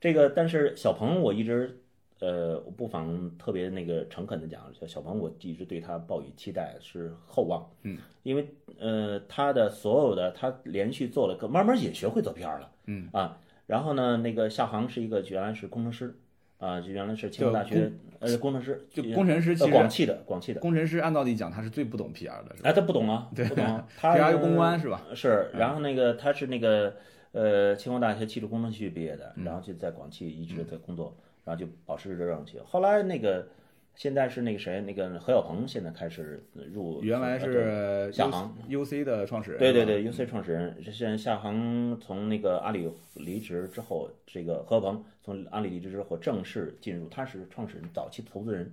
[0.00, 1.80] 这个，但是小鹏我一直，
[2.20, 13.08] 呃，我不妨特别那个诚恳的讲，小小鹏我一直对他抱以期待，是厚望，嗯，因为呃，他的所有的他连续做了个，慢慢也学会做 PR 了，嗯。
[13.12, 16.14] 啊，然后呢，那个夏航是一个原来是工程师，
[16.58, 17.90] 啊，就原来是清华大学
[18.20, 22.54] 呃工程师，就工程师其实呃广汽的广汽的，工程师按道理讲他是最不懂 PR 的？
[22.62, 25.02] 哎，他不懂啊，不懂 PR 又公关是吧？
[25.14, 26.96] 是，然后那个他是那个
[27.32, 32.58] 呃清华大学汽车工程系毕业的，嗯然后就在广汽一直在工作，然后就保持着热气。
[32.64, 33.46] 后来那个
[33.98, 36.40] 现在是那个谁，那个何小鹏现在开始
[36.72, 38.56] 入，原来是夏航。
[38.70, 48.72] UC 的创始人，对对对，UC 创始人，现在夏航从那个阿里离职之后，这个何小鹏从阿里离职之后正式进入，他是创始人早期投资人，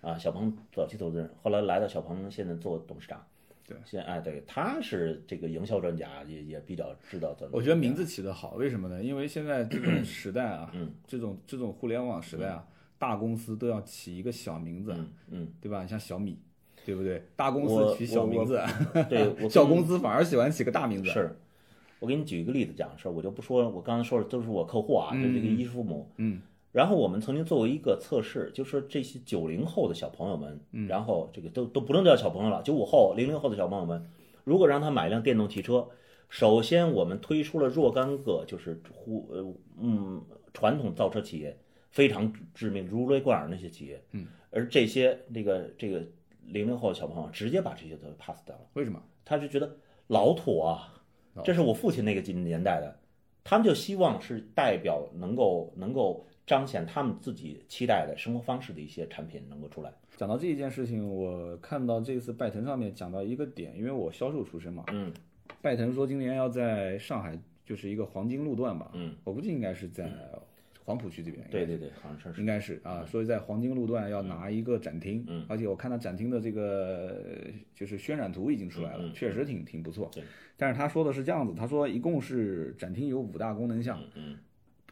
[0.00, 3.22] 啊，小鹏早期投资人，后来来到小鹏，现在做董事长。
[3.68, 7.50] 对，现在哎，对，他是这个营销专家，也也比较知道怎么。
[7.54, 9.02] 我觉得名字起得好，为什么呢？
[9.02, 10.90] 因为现在这种时代啊，嗯。
[11.06, 12.66] 这种这种互联网时代啊，
[12.98, 15.86] 大公司都要起一个小名字，嗯嗯，对吧？
[15.86, 16.38] 像小米，
[16.84, 17.22] 对不对？
[17.36, 18.60] 大公司取小名字，
[19.08, 21.10] 对， 我小公司反而喜欢起个大名字。
[21.10, 21.36] 是，
[22.00, 26.10] 我给你举一个例子讲事儿，我就不说，我刚才说的都是我客户啊，就这个衣食父母。
[26.16, 26.40] 嗯。
[26.72, 34.04] 然后我们曾经做过一个测试，就是这些九零后的小朋友们，嗯然后这个都都不能叫小朋友了，九五后、零零后的小朋友们，
[34.42, 35.86] 如果让他买一辆电动汽车，
[36.28, 40.20] 首先我们推出了若干个就是呼呃嗯
[40.52, 41.56] 传统造车企业
[41.94, 46.00] 非常致命如雷贯耳那些企业，嗯，而这些那个这个
[46.44, 48.62] 零零后的小朋友直接把这些都 pass 掉了。
[48.72, 49.00] 为什么？
[49.24, 49.76] 他就觉得
[50.08, 50.92] 老土啊，
[51.44, 52.98] 这是我父亲那个年代的，
[53.44, 59.92] 他们就希望是代表能够能够彰显他们自己期待的生活方式的一些产品能够出来。
[60.16, 65.12] 讲到这一件事情，我看到这次拜腾上面讲到一个点，因为我销售出身嘛，嗯
[65.62, 70.10] 拜腾说今年要在上海就是一个黄金路段吧，嗯，我估计应该是在
[70.84, 72.40] 黄浦区这边，对对对，好像是。
[72.40, 75.44] 应该是啊，所以在黄金路段要拿一个展厅，嗯。
[75.48, 80.10] 而且我看到展厅的这个呃就是渲染图已经出来了，确实挺挺不错。
[80.12, 80.22] 对。
[80.56, 84.36] 但是他说的是这样子，他说一共是展厅有五大功能项，嗯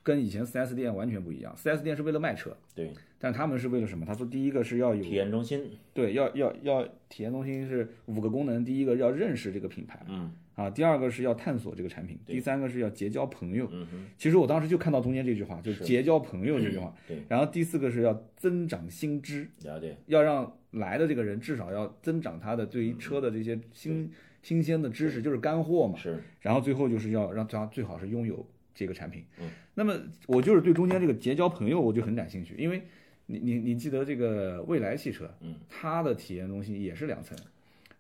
[0.02, 1.54] 跟以前 4S 店完全不一样。
[1.56, 4.04] 4S 店是为了卖车，对，但他们是为了什么？
[4.04, 13.66] 他说第一个是要有体验中心，对，要要要体验中心是五个功能，第一个要认识这个品牌嗯啊，第二个是要探索这个产品，第三个是要结交朋友。
[13.72, 16.94] 嗯哼，其实我当时就看到中间这句话，就结交朋友这句话。
[17.08, 24.10] 对，然后第四个是要增长新知，了解，要让来的这个人至少要增长他的对于车的这些新
[24.42, 25.96] 新鲜的知识，就是干货嘛。
[25.96, 29.24] 是，然后最后就是要让他最好是拥有这个产品。
[29.40, 32.82] 嗯，那么我就是对中间这个结交朋友我就很感兴趣，因为
[33.26, 37.36] 你你你记得这个蔚来汽车，嗯，它的体验中心也是两层。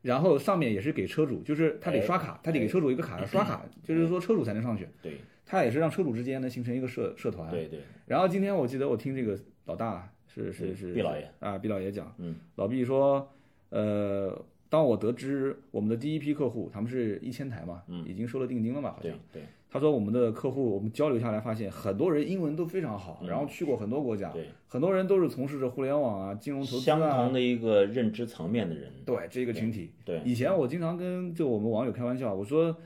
[0.02, 4.88] 然后上面也是给车主，就是他得哎刷卡，他得给车主一个卡 刷卡，就是说车主才能上去。
[5.00, 7.48] 对他也是让车主之间呢形成一个社社团。
[7.52, 13.32] 对对，然后今天我记得我听这个老大是是是毕老爷啊，毕老爷讲，嗯，老毕说，
[13.68, 19.20] 呃，当我得知我们的第一批客户他们是一千台嘛，嗯已经收了定金了嘛，好对像。
[19.32, 29.92] 对他说我们的客户我们交流下来发现，很多人英文都非常好，然后去过很多国家，嗯对，很多人都是从事着互联网啊、金融投资相啊同，的一个认知层面的人，对这个群体。
[30.04, 32.76] 对以前我经常跟就我们网友开玩笑，我说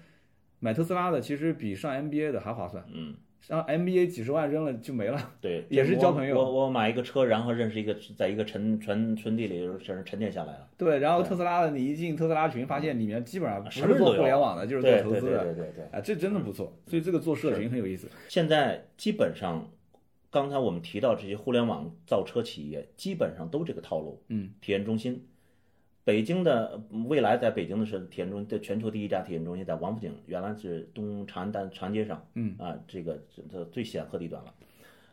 [0.61, 3.15] 买特斯拉的其实比上 MBA 的还划算，嗯，
[3.47, 5.35] 上 MBA 几十万扔了就没了。
[5.41, 15.45] 对， 也是交朋友我我买一个车，然后认识一个，在一个沉沉沉地里就是沉淀下来了，对，然后特斯拉的你一进特斯拉群，发现里面基本上不是做互联网的，就是做对对对投资的。
[15.45, 15.85] 对对对。
[15.93, 18.09] 啊，这真的不错，所以这个做社群很有意思。
[18.29, 19.71] 现在基本上，
[20.29, 24.21] 刚才我们提到这些互联网造车企业，基本上都这个套路。
[24.29, 25.25] 嗯，体验中心，
[26.07, 32.25] 北京的未来在北京的是体验中心，在全球第一家体验中心在王府井，原来是东长安大长街上。
[32.35, 34.55] 嗯啊，这个这这最显赫地段了。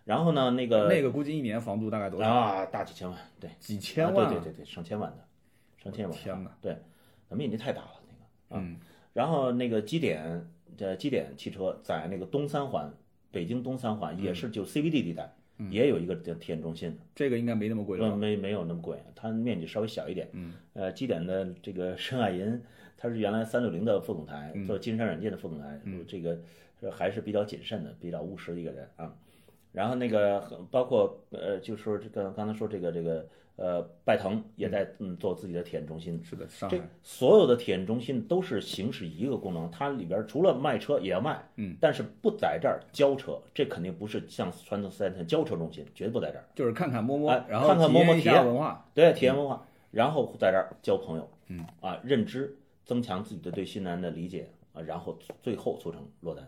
[0.06, 2.30] 然后呢，那个那个估计一年房租大概多少？
[2.30, 4.30] 啊，大几千万，对，几千万啊。
[4.30, 5.26] 啊对对对对，上千万的，
[5.84, 6.16] 上千万。
[6.16, 6.52] 天哪！
[6.62, 6.78] 对，
[7.28, 8.56] 咱面积太大了那个。
[8.56, 8.78] 啊嗯，
[9.14, 12.94] 然后那个基点，这基点汽车在那个东三环，
[13.32, 15.34] 北京东三环也是就 CBD 地带，
[15.70, 18.12] 也有一个叫体验中心，这个应该没那么贵了吧。
[18.12, 20.28] 呃没没有那么贵，它面积稍微小一点。
[20.34, 22.62] 嗯，呃，基点的这个申爱银，
[22.98, 26.40] 他是原来三六零的副总裁，嗯做金山软件的副总裁，这个
[26.82, 29.16] 呃还是比较谨慎的，比较务实的一个人啊。
[29.72, 30.40] 然后那个
[30.70, 36.90] 包括呃，就说这个刚才说这个这个呃，拜腾也在嗯做自己的体验中心，是的，上这海。
[37.04, 46.44] 所有的体验中心都是行使一个功能，它里边除了卖车也要卖，嗯，但是不在这儿交车，这肯定不是像传统四 S 店交车中心，绝对不在这儿。
[46.56, 48.90] 就是看看摸摸哎，然后看看摸摸体验文化。
[48.96, 56.44] 对，体验文化，然后在这儿交朋友，嗯啊，认知，增强自己的对新能源的理解啊，然后最后促成落单。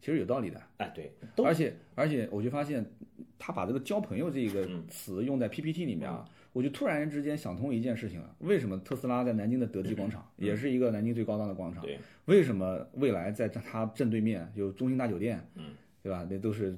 [0.00, 0.62] 其实有道理的。
[0.76, 1.12] 哎，对，
[1.44, 2.84] 而且而且，我就发现
[3.36, 6.24] 他把这个交朋友这个嗯词用在 PPT 里面啊，
[6.56, 11.84] 我就突然之间想通一件事情了：为什么特斯拉在南京的德基广场也是一个南京最高档的广场？
[12.24, 15.38] 为什么未来在它正对面有中心大酒店？
[15.56, 15.64] 嗯，
[16.02, 16.26] 对吧？
[16.30, 16.74] 那都是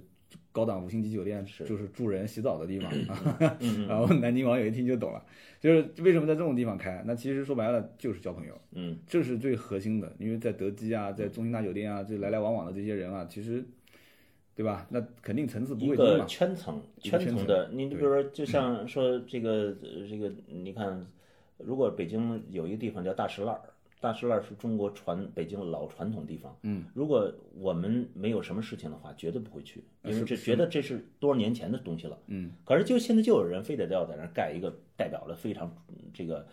[0.51, 2.93] 高档五星级酒店，是就是住人洗澡的地方。
[3.61, 5.25] 嗯然后南京网友一听就懂了，
[5.61, 7.05] 就是为什么在这种地方开？
[7.07, 8.61] 那其实说白了就是交朋友。
[8.73, 13.64] 嗯，这是最核心的，因为在德基啊，在中心大酒店啊，这来来往往的这些人啊，其实，
[14.59, 14.88] 对吧？
[14.90, 16.25] 那肯定层次不会低嘛。
[16.27, 21.07] 圈层，一个圈层圈层的，你比如说，就像说这个呃这个，你看，
[21.59, 23.62] 如果北京有一个地方叫大石烂儿，
[24.01, 36.44] 大石烂是中国传北京老传统地方，嗯，如果我们没有什么事情的话，绝对不会去，因为这觉得这是多少年前的东西了，嗯，可是就现在就有人非得要在那儿盖一个代表了非常嗯这个呃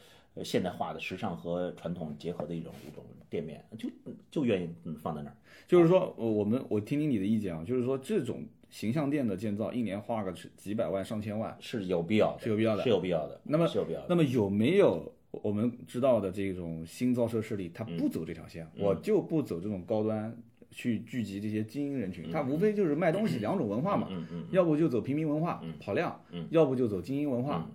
[0.43, 3.89] 现代化的时尚和传统结合的一种一种店面，就
[4.29, 5.35] 就愿意嗯放在那儿。
[5.67, 13.39] 就是说，呃我们我听听你的意见啊，就是说这种形象店的建造，一年花个几百万、上千万，是有必要的，是有必要的是有必要的。
[13.43, 14.05] 那么是有必要的。
[14.09, 20.35] 那么有没有我们知道的这种新造车势力，他嗯不走这条线，我就不走这种高端，
[20.69, 27.69] 去聚集这些精英人群，他无非就是卖东西两种文化嘛，嗯嗯要不就走平民文化跑量，嗯要不就走精英文化。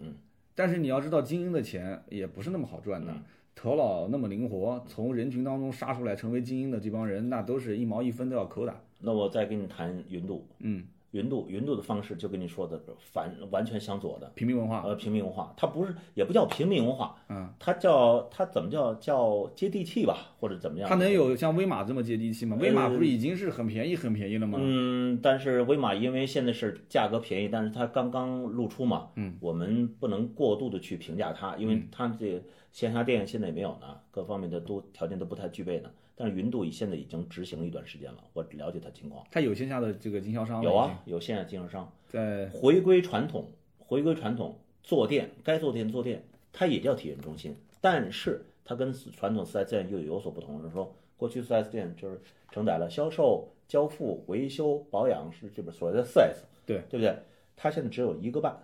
[0.61, 3.11] 但是你要知道，精英的钱也不是那么好赚的，
[3.55, 8.81] 头脑那么灵活，从人群当中杀出来成为精英的这帮人，那都是一毛一分都要抠的。
[8.99, 20.89] 那我再跟你谈云度，嗯，云度云度的方式就跟你说的反完全相左的，平民文化，呃，平民文化，它不是也不叫平民文化，嗯，它叫它怎么叫叫接地气吧，或者怎么样？
[20.89, 22.57] 它能有像威马这么接地气吗？
[22.61, 24.59] 威马不是已经是很便宜很便宜了吗？
[24.61, 35.91] 嗯，但是威马因为现在是价格便宜，但是它刚刚露出嘛，嗯，我们不能过度的去评价它，因为它这线下店现在也没有呢，各方面的都条件都不太具备呢。
[36.21, 39.27] 但是云度现在已经执行了一段时间了，我了解它情况。
[39.31, 57.17] 它有线下的这个经销商了有啊，有线下经销商，在回归传统，回归传统坐店，该坐店坐店，它也叫体验中心，但是它跟传统 4S 店又有所不同，就是说过去 4S 店就是承载了销售、交付、维修、保养是这边所谓的 4S，对对不对？
[57.57, 58.55] 它现在只有一个半，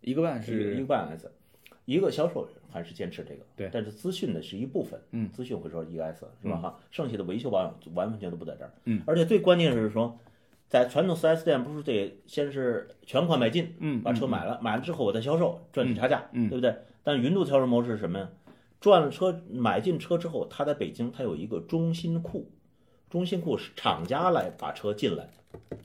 [0.00, 1.30] 一个半是一个半 S，
[1.84, 6.56] 一个销售还是坚持这个，对但是资讯的是一部分，嗯，资讯会说一个 S 是吧？
[6.56, 10.18] 哈，剩下的维修保养完完全都不在这儿，嗯，而且最关键是说，
[10.68, 16.74] 在传统 4S 店不是得先是全款买进，嗯把车买了，买了之后我再销售赚取差价，嗯对不对？
[17.02, 18.28] 但云度销售模式是什么呀？
[18.80, 22.50] 赚了车买进车之后，他在北京他有一个中心库，
[23.08, 25.28] 中心库是厂家来把车进来，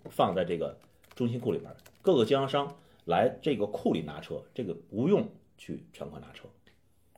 [0.09, 0.78] 放在这个
[1.15, 5.26] 中心库里边儿，各个经销商来这个库里拿车，这个不用
[5.60, 6.47] 去全款拿车。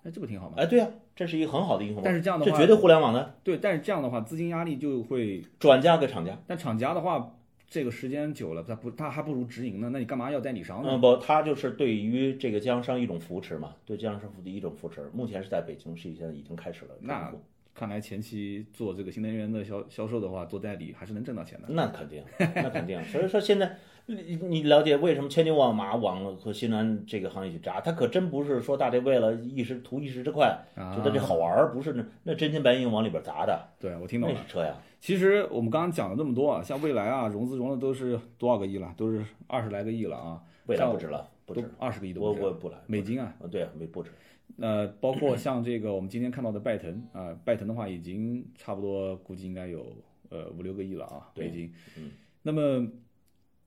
[0.04, 0.56] 哎，这不挺好吗？
[0.58, 2.02] 哎，对呀、这是一个很好的应用。
[2.04, 6.38] 但是这样的话这绝对互联网的对，但是这样的话，资金压力就会，转嫁给厂家。
[6.48, 7.38] 但厂家的话，
[7.70, 10.90] 这个时间久了，他不，他还不如直营呢，那你干嘛要代理商呢？
[10.94, 15.10] 嗯，不，他就是对于这个经销商一种扶持嘛，对经销商的一种扶持。
[15.14, 17.32] 目前是在北京市现在已经开始了那。
[17.74, 21.68] 看来前期做这个新能源的销销售的话，做代理还是能挣到钱的。
[21.70, 23.02] 那肯定，那肯定。
[23.06, 27.80] 所以说现在你你了解为什么千军万马往和新能源这个行业去扎？
[27.80, 34.36] 他可真不是说大家为了一时图一时之快，啊觉得这好玩儿，不是那那真金白银往里边砸的，对我听懂了。
[34.38, 34.76] 那是车呀。
[35.00, 38.94] 其实我们刚刚讲了那么多啊，像蔚来啊，融资融的都是多少个亿了？
[38.98, 43.34] 都是二十来个亿了啊，未来不止了，不止，二十个亿都我不止我不来，美金啊。
[43.40, 44.12] 呃对，没不止。
[44.58, 49.96] 那，包括像这个我们今天看到的拜腾啊、拜腾的话已经差不多估计应该有
[50.30, 51.74] 呃五六个亿了啊，对美金。
[51.98, 52.12] 嗯，
[52.44, 52.88] 那么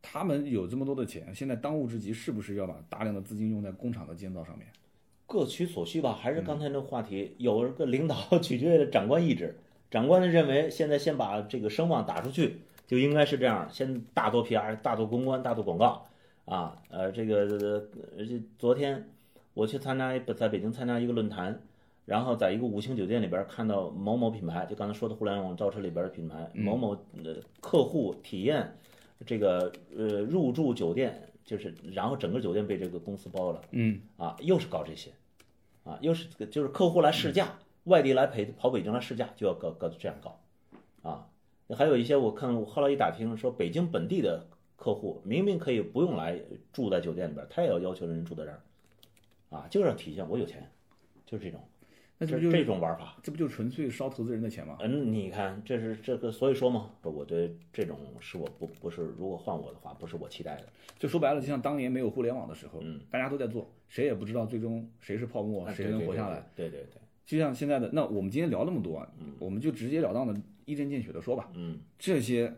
[0.07, 4.69] 他们有这么多的钱，现在当务之急是不是要把大量的资金用在工厂的建造上面？
[5.27, 9.59] 各取所需吧，还是嗯刚才那个话题，有个领导取决于长官意志。
[9.91, 16.07] 长官认为现在先把这个声望打出去，就应该是这样，先大做 PR，大做公关，大做广告
[16.45, 16.77] 啊。
[16.91, 17.89] 呃，这个
[18.19, 19.09] 呃，这昨天
[19.55, 21.59] 我去参加一在北京参加一个论坛，
[22.05, 26.91] 然后在一个五星酒店里边看到某某品牌，就刚才说的互联网造车里边的品牌，某某
[27.25, 28.77] 呃客户体验
[29.27, 33.61] 这个呃入住酒店，就是然后整个酒店被这个公司包了。
[33.71, 35.11] 嗯，啊，又是搞这些，
[35.85, 40.41] 啊，又是就是客户来试驾，外地来陪跑北京来试驾，就要搞搞这样搞，
[41.03, 41.27] 啊，
[41.77, 44.47] 还有一些我看我后来一打听说，北京本地的
[44.77, 46.39] 客户明明可以不用来
[46.73, 48.61] 住在酒店里边，他也要要求人住在这儿，
[49.51, 50.71] 啊，就是要体现我有钱，
[51.25, 51.61] 就是这种，
[52.25, 53.17] 那这不就是种玩法。
[53.23, 54.77] 这不就纯粹烧投资人的钱吗？
[54.81, 60.69] 嗯，你看，这是这个，所以说嘛，我对这种是我不不是，如果换我的话，不是我期待的。
[60.99, 66.51] 就说白了，就像当年没有互联网的时候，嗯，大家都在做，谁也不知道最终谁是泡沫，谁能活下来。
[66.57, 69.09] 对对对，就像现在的，那我们今天聊那么多啊，
[69.39, 72.53] 我们就直截了当的、一针见血的说吧，嗯，这些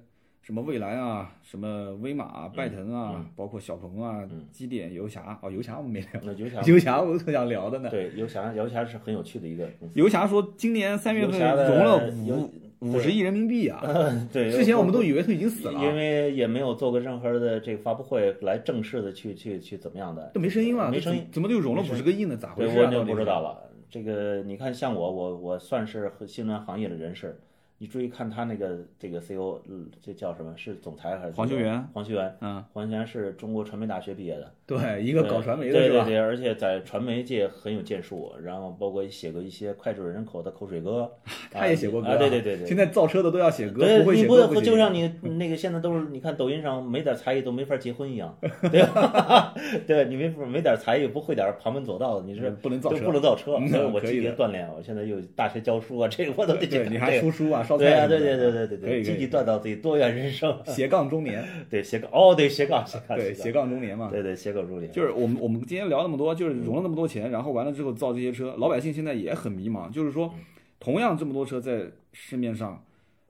[0.47, 4.22] 什么蔚来啊，什么威马啊、拜腾啊，嗯包括小鹏啊、
[4.53, 7.90] 基点、游侠，哦，游侠我们没聊，那游侠 游侠我特想聊的呢。
[7.90, 9.94] 对游侠，游侠是很有趣的一个公司。
[9.99, 13.82] 游侠说今年三月份融了游五五十亿人民币啊，
[14.32, 22.36] 对，之前我们都以为他已经死了因啊，为也没有做过任何的这个发布会来正式的去去去怎么样的，都没声音了，没声音，怎么就融了五十个亿呢？
[22.36, 22.86] 咋回，事啊？
[22.86, 23.64] 我就不知道了。
[23.90, 27.36] 这个你看，像我，我我算是新能源行业的人士，
[27.79, 30.55] 你注意看他那个这个 CEO，嗯，这叫什么？
[30.57, 31.87] 是总裁还是黄修元？
[31.93, 35.72] 黄修元，嗯，黄修元是中国传媒大学毕业的，对，一个搞传媒的？
[35.74, 41.11] 对对对，而且在传媒界很有建树，然后包括写过一些脍炙人口的口水歌，
[41.53, 42.66] 他也写过歌啊，对对对对。
[42.66, 44.62] 现在造车的都要写歌，对，不会你不写歌行。
[44.64, 45.07] 就像你
[45.37, 48.35] 那个现在都是你看抖音上没点才艺都没法结婚一样，
[48.72, 49.55] 对吧？
[49.87, 53.57] 对你没没点才艺，不会点旁门左道的，你是不能造车不能造车。
[53.59, 60.57] 嗯所以我积极锻炼，我现在又大学教书啊，这个我都得你还出书啊，烧菜对啊，对对对对对对，积极锻造自己多元人生。
[60.67, 63.69] 斜杠中年， 对斜杠，哦，对斜杠斜杠，对斜杠。
[63.69, 64.09] 中年嘛。
[64.11, 69.91] 对对斜杠中年，就是我们我们今天聊那么多，就是融了那么多钱，然后完了之后造这些车，老百姓现在也很迷茫。
[69.91, 70.33] 就是说，
[70.79, 72.83] 同样这么多车在市面上，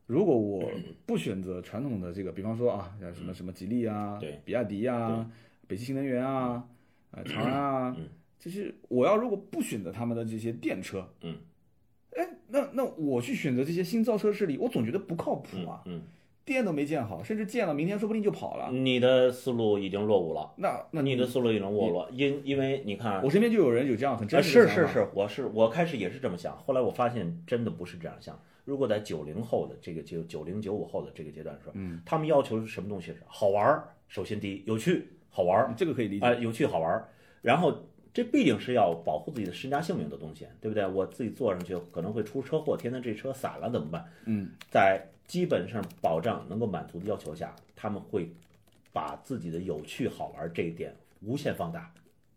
[0.07, 0.71] 如果我
[1.07, 5.29] 不选择传统的这个，比方说啊，像什么什么吉利啊对，比亚迪啊，
[5.67, 6.63] 北汽新能源啊，
[7.13, 8.09] 呃，长安啊嗯，
[8.39, 11.35] 就是我要如果不选择他们的这些电车，嗯，
[12.17, 16.03] 哎，那那我去选择这些新造车势力，我总觉得不靠谱啊，嗯，
[16.45, 18.71] 店都没建好，甚至建了，明天说不定就跑了。
[18.73, 20.53] 你的思路已经落伍了。
[20.57, 28.39] 那那你的思路已经落伍了，因因为你看，我身边就有人有这样很啊，真实的想法是是是，我是我开始也是这么想，后来我发现真的不是这样想。
[28.65, 33.07] 如果在九零后的这个就九零九五后的这个阶段说，嗯，他们要求是什么东西？
[33.09, 36.27] 是好玩儿，首先第一有趣好玩儿，这个可以理解。
[36.27, 37.09] 啊、有趣好玩儿，
[37.43, 37.87] 然后
[38.17, 40.87] 这毕竟是要保护自己的身家性命的东西，对不对？
[40.87, 44.11] 我自己坐上去可能会出车祸，天天这车散了怎么办？
[44.25, 48.33] 嗯，在基本上保障能够满足的要求下，他们会
[48.91, 51.93] 把自己的有趣好玩这一点无限放大，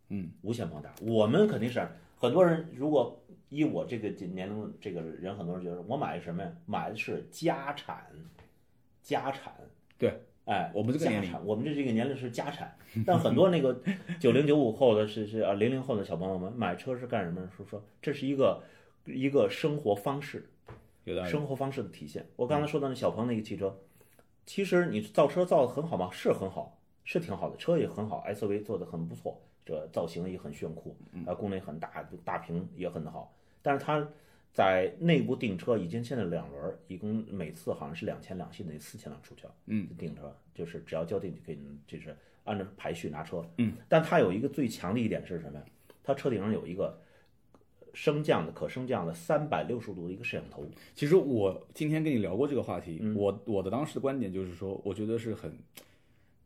[0.09, 0.93] 嗯，无限放大。
[1.01, 3.17] 我们肯定是很多人，如果
[3.47, 6.51] 以我这个年龄这个人，很多人觉得我买的什么呀？
[6.65, 8.05] 买的是家产，
[9.01, 9.53] 家产。
[9.97, 10.19] 对，
[10.50, 12.76] 哎，我们这个年龄家产，我们这这个年龄是家产，
[13.06, 13.80] 但很多那个
[14.20, 17.50] 九零九五后的是是啊零零后的小朋友们买车是干什么呢？
[17.56, 18.62] 是说这是一个
[19.06, 20.50] 一个生活方式。
[21.28, 22.24] 生活方式的体现。
[22.36, 23.76] 我刚才说的那小鹏那个汽车，
[24.45, 26.08] 其实你造车造的很好吗？
[26.12, 30.95] 是很好，是挺好的，车也很好，SUV 做的很不错，这造型也很炫酷，
[31.26, 33.34] 啊，功能也很大，大屏也很好。
[33.64, 34.08] 但是它
[34.52, 39.54] 在内部订车已经现在两轮儿，一共每次好像是两千辆，现在四千辆出去了。
[39.68, 43.45] 嗯，订车就是只要交定就可以，就是按照排序拿车。
[43.58, 45.66] 嗯，但它有一个最强的一点是什么呀？
[46.04, 47.00] 它车顶上有一个
[47.93, 50.66] 升降的可升降的三百六十度的一个摄像头。
[50.95, 55.56] 其实我今天跟你聊过这个话题，嗯我我的当时的观点就是说，我觉得是很，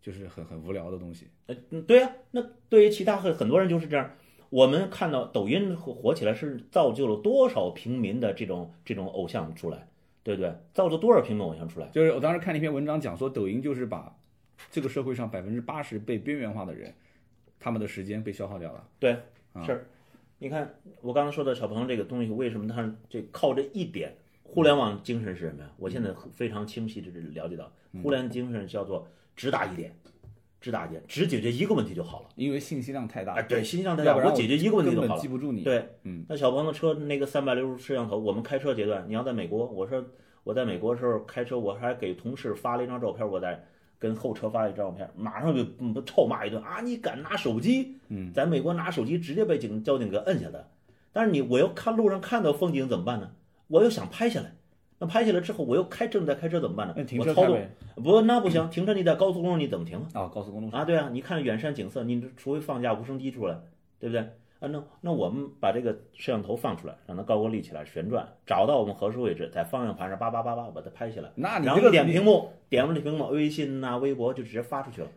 [0.01, 1.27] 就是很很无聊的东西。
[1.47, 4.11] 呃，嗯，对呀、那对于其他很很多人就是这样。
[4.53, 9.87] 我们看到抖音火火起来，是造就了多少平民的这种这种偶像出来，
[10.21, 10.55] 对不对？
[10.75, 11.87] 造就多少平民偶像出来？
[11.87, 14.15] 就是我当时看了一篇文章讲说，抖音就是把
[14.69, 16.93] 这个社会上百分之八十被边缘化的人，
[17.59, 18.87] 他们的时间被消耗掉了。
[18.99, 19.17] 对，
[19.53, 19.87] 啊是。
[20.37, 24.15] 你看我刚才说的小鹏这个东西，为什么他这靠这一点？
[24.43, 25.71] 互联网精神是什么呀？
[25.77, 27.71] 我现在非常清晰的了解到，
[28.03, 30.11] 互联网精神叫做只打一点，只
[30.71, 32.29] 打一点，只解决一个问题就好了。
[32.35, 35.21] 因为信息量太大，啊，对，信息量太大，我解决一个问题根就好了。
[35.21, 35.63] 记不住你。
[35.63, 40.03] 对，嗯，那小鹏的车那个三百六十摄像头，我们开车阶段，你要在美国，我说
[40.43, 43.63] 我在美国的时候开车，我还给同事发了一张照片，我在
[43.99, 46.81] 跟后车发了一张照片，马上就嗯臭骂一顿啊！
[46.81, 47.97] 你敢拿手机？
[48.09, 50.65] 嗯，在美国拿手机直接被警交警给摁下来。
[51.11, 53.31] 但是你我要看路上看到风景怎么办呢？
[53.67, 54.55] 我又想拍下来，
[55.03, 57.69] 那拍下来之后我又开正在开车怎么办呢我操纵车开呗。
[58.01, 60.21] 不，那不行，停车你在高速公路你怎么停啊？
[60.21, 63.59] 啊，高速公路上啊，对啊，你看远山景色，你除非放架无声机出来，
[63.99, 64.21] 对不对？
[64.59, 75.07] 啊，那那我们把这个摄像头放出来，让它高高立起来旋转，找到我们合适位置，在方向盘上叭叭叭叭把它拍下来，然后点屏幕，点完这屏幕，微信呐、微博就直接发出去了，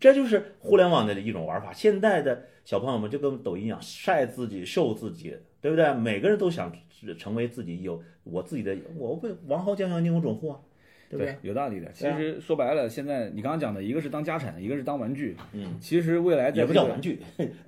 [0.00, 1.70] 这就是互联网的一种玩法。
[1.70, 5.92] 现在的小朋友们就跟抖音一样，晒自己、秀自己，对不对？
[5.92, 6.72] 每个人都想
[7.18, 10.60] 成为自己有我自己的，我为王侯将相宁有种乎啊，
[11.10, 11.36] 对不对？
[11.42, 11.90] 有道理的。
[11.92, 15.36] 其实说白了，现在你刚刚讲的一个是当家产，一个是当玩具。
[15.52, 17.18] 嗯，其实未来在也不叫玩具，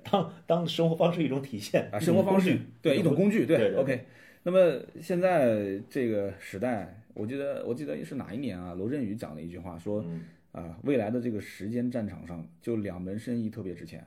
[0.09, 4.05] 当当生活方式一种体现啊，生活方式，对一种工具，对 OK。
[4.43, 8.73] 那么现在这个时代，我记得我记得是哪一年啊？
[8.73, 10.21] 罗振宇讲了一句话，说嗯
[10.53, 14.05] 啊，未来的这个时间战场上，就两门生意特别值钱，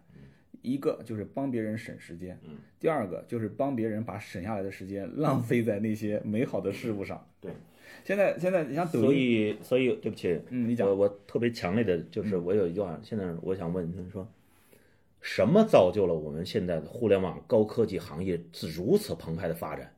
[0.63, 7.27] 一个就是帮别人省时间，嗯第二个就是帮别人把省下来的时间浪费在那些美好的事物上。
[7.41, 7.53] 对，
[8.05, 14.27] 现在现在你像抖所，以，所以对不起，嗯，你讲我我特别强烈的就是我有一句话，现在我想问就是说，
[15.21, 19.95] 什么造就了我们现在的互联网高科技行业是如此澎湃的发展？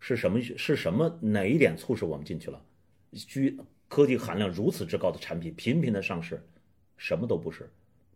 [0.00, 0.40] 是什么？
[0.40, 1.18] 是什么？
[1.22, 2.62] 哪一点促使我们进去了？
[3.12, 3.58] 居
[3.88, 6.42] 科技含量如此之高的产品频频的上市，
[6.96, 7.70] 什么都不是，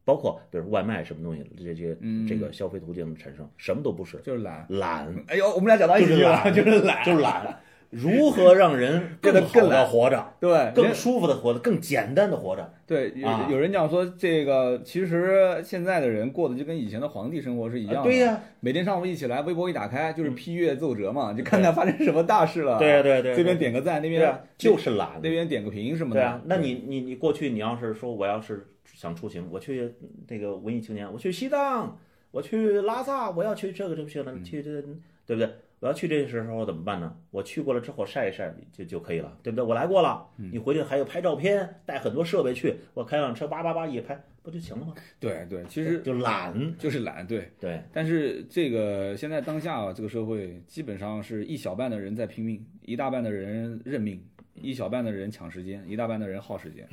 [0.08, 4.64] 包括比如外卖什么东西，这些嗯这个消费途径的产生，什么都不是，就是懒。
[4.70, 7.60] 懒，哎呦，我们俩讲到一起了，就是懒，就是懒。
[7.90, 10.34] 如何让人 更好的活着？
[10.38, 12.72] 对，更舒服的活着，更简单的活着。
[12.86, 18.00] 对，有啊有人讲说，这个其实现在的人过的就跟以前的皇帝生活是一样的。
[18.00, 22.78] 啊对呀、每天上午一起来，微博一打开就是批阅奏折嘛，就看看发生什么大事了。
[22.78, 25.18] 对、对、对、这边点个赞，那边就是懒。
[25.22, 26.20] 那边点个评什么的。
[26.20, 29.94] 对啊，那你你你过去你要是说我要是想出行，我去
[30.26, 31.98] 那个文艺青年，我去西藏，
[32.30, 34.82] 我去拉萨，我要去这个这个去了，去这
[35.26, 35.50] 对不对？
[35.80, 37.16] 我要去这时候怎么办呢？
[37.30, 39.64] 我去过了之后晒一晒就就可以了，对不对？
[39.64, 44.92] 我来过了，你回去还有拍照片，带很多设备去，我开辆车叭叭叭一拍，不就行了吗？
[45.20, 47.48] 对对，其实就懒，就是懒，对。
[47.60, 54.20] 对，但是这个现在当下啊，这个社会基本上是一小半的人在拼命，一大半的人认命，
[54.62, 56.86] 一小半的人抢时间，一大半的人耗时间，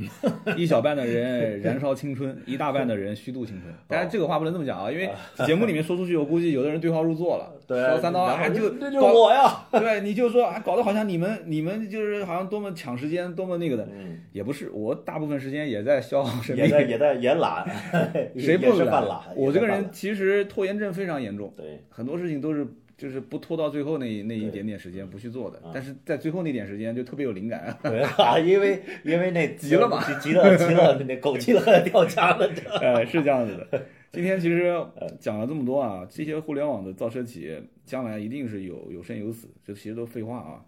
[0.57, 3.73] 一小半的人燃烧青春，一大半的人虚度青春。
[3.87, 5.09] 当然这个话不能这么讲啊，因为
[5.45, 7.51] 节目里面说出去，我估计有的人对号入座了。
[7.67, 9.65] 说三刀啊，就这就我呀。
[9.71, 16.65] 对，你就说啊，搞得好像你们你们就是好像多么抢时间，多么那个的，嗯，也不是，我大部分时间也在消耗生命。
[16.65, 17.65] 也 在也在也懒，
[18.37, 19.21] 谁不懒？
[19.35, 21.51] 我这个人其实拖延症非常严重。
[21.57, 27.77] 对，很多事情都是就是不拖到最后那那一点点时间不去做的啊，但是在最后那点时间就特别有灵感。
[27.83, 33.85] 对啊，因为因为那 急了嘛急急了急了，那狗急了掉家了，这呃，是这样子的。
[34.13, 34.73] 今天其实
[35.19, 40.63] 讲了这么多啊，这些互联网的造车企业将来一定是有有生有死，这其实都废话啊。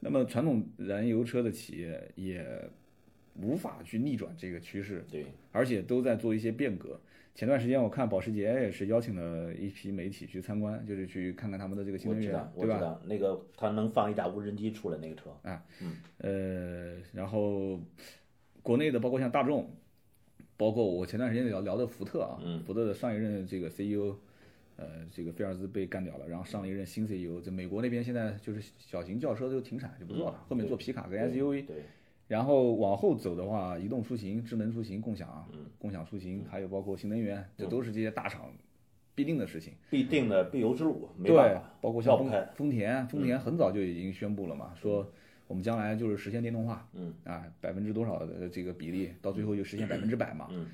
[0.00, 2.44] 那么传统燃油车的企业也
[3.40, 7.00] 无法去逆转这个趋势，对，而且都在做一些变革。
[7.34, 12.78] 前段时间我看保时捷也是邀请了一批媒体去参观，就是去看看他们的这个新能源我知道，，我对吧？
[12.78, 15.30] 知道那个它能放一架无人机出来那个车，
[16.18, 17.80] 呃，然后
[18.62, 19.68] 国内的包括像大众，
[20.56, 24.16] 包括我前段时间聊聊的福特啊，嗯福特的上一任这个 CEO，
[24.76, 31.76] 呃，这个菲尔兹被干掉了，然后上了一任新 CEO，在美国那边现在就是小型轿车就停产就不做了，后面做皮卡跟 SUV，对，
[32.26, 38.50] 然后往后走的话，移动出行、智能出行、共享、嗯共享出行，还有包括新能源，这都是这些大厂
[39.14, 39.74] 必定的事情。
[39.90, 45.06] 必定的必由之路，没对办法，，包括像丰丰田，丰田很早就已经宣布了嘛，说
[45.46, 50.48] 我们将来就是实现电动化，嗯啊，百分之多少的这个比例，到最后就实现百分之百嘛。
[50.50, 50.66] 嗯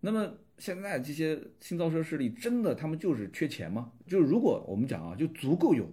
[0.00, 3.90] 那么现在这些新造车势力真的他们就是缺钱吗？
[4.06, 5.86] 就是如果我们讲啊，就足够有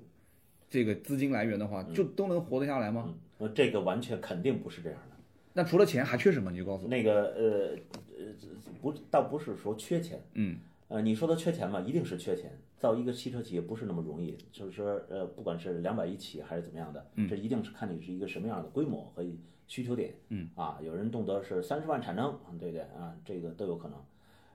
[0.69, 3.13] 这个资金来源的话，就都能活得下来吗？
[3.49, 5.15] 这个完全肯定不是这样的。
[5.53, 6.51] 那除了钱还缺什么？
[6.51, 6.89] 你就告诉我。
[6.89, 7.75] 那个呃
[8.17, 8.33] 呃
[8.81, 12.57] 不，倒不是说缺钱，嗯，呃，你说的缺钱嘛，一定是缺钱。
[12.77, 19.23] 造一个汽车企业不是那么容易，就是说，呃，不管是两百亿起还是怎么样的，这一定是看你是一个什么样的规模和
[19.67, 23.15] 需求点，嗯，啊，有人动辄是三十万产能，对不对啊？
[23.23, 23.97] 这个都有可能。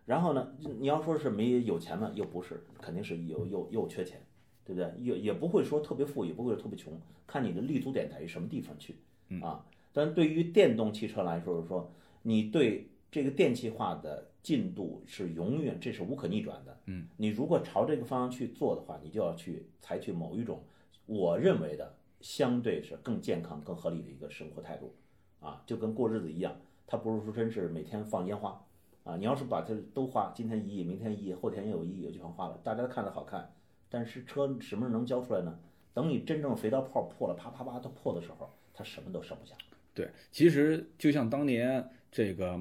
[0.06, 4.20] 然后呢，你要说是没有钱嘛，又不是，肯定是有又又缺钱，
[4.64, 4.92] 对不对？
[4.98, 6.92] 也也不会说特别富，也不会特别穷，
[7.26, 8.96] 看你的立足点在于什么地方去，
[9.42, 9.64] 啊。
[9.92, 11.90] 但对于电动汽车来说，是说
[12.22, 16.78] 你对这个电气化的进度是永远，这是无可逆转的。
[16.84, 20.62] 嗯，你如果朝这个方向去做的话，你就要去采取某一种
[21.06, 24.94] 我认为的相对是更健康、更合理的一个生活态度，
[25.40, 26.54] 啊，就跟过日子一样，
[26.86, 28.62] 它不是说真是每天放烟花，
[29.04, 33.50] 啊，你要是把这都花，今天一亿，明天一亿，后天也有一亿，就全花了，大家看着好看，
[33.88, 35.58] 但是车什么时候能交出来呢？
[35.96, 39.54] 等你真正肥皂泡破了，啪啪啪都破的时候，它什么都剩不下。
[39.94, 42.60] 对，其实就像当年这个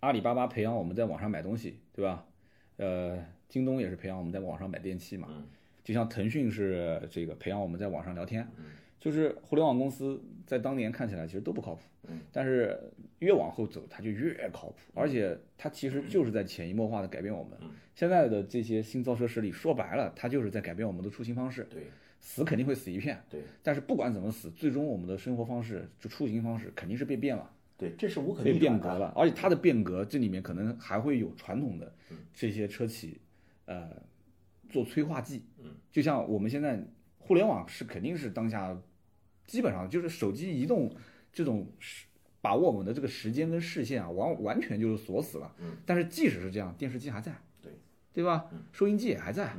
[0.00, 2.26] 阿里巴巴培养我们在网上买东西，对吧？
[2.76, 5.46] 呃，京东也是培养我们在网上买电器嘛。
[5.82, 8.46] 就像腾讯是这个培养我们在网上聊天。
[9.00, 11.80] 就是互联网公司在当年看起来其实都不靠谱。
[12.30, 12.78] 但是
[13.20, 17.58] 越往后走，它就越靠谱，而且它其实就是在潜移默化的改变我们。
[17.94, 21.66] 现在的这些新造车势力，说白了，它就是在改变我们的出行方式。
[21.70, 21.84] 对。
[22.28, 23.40] 死肯定会死一片，对。
[23.62, 29.10] 但是不管怎么死，最终我们的生活方式就出行方式肯定是被变了，对，这是无可被变革了。
[29.16, 31.90] 而且它的变革，这里面可能还会有传统的
[32.34, 33.18] 这些车企，
[33.64, 33.90] 呃，
[34.68, 35.42] 做催化剂。
[35.56, 36.78] 嗯，就像我们现在
[37.16, 38.78] 互联网是肯定是当下
[39.46, 40.94] 基本上就是手机移动
[41.32, 41.66] 这种
[42.42, 45.54] 把握我们的这个时间跟视线啊，完完全就是锁死了。
[45.60, 45.78] 嗯。
[45.86, 47.72] 但是即使是这样，电视机还在，对，
[48.12, 48.50] 对吧？
[48.70, 49.56] 收音机也还在，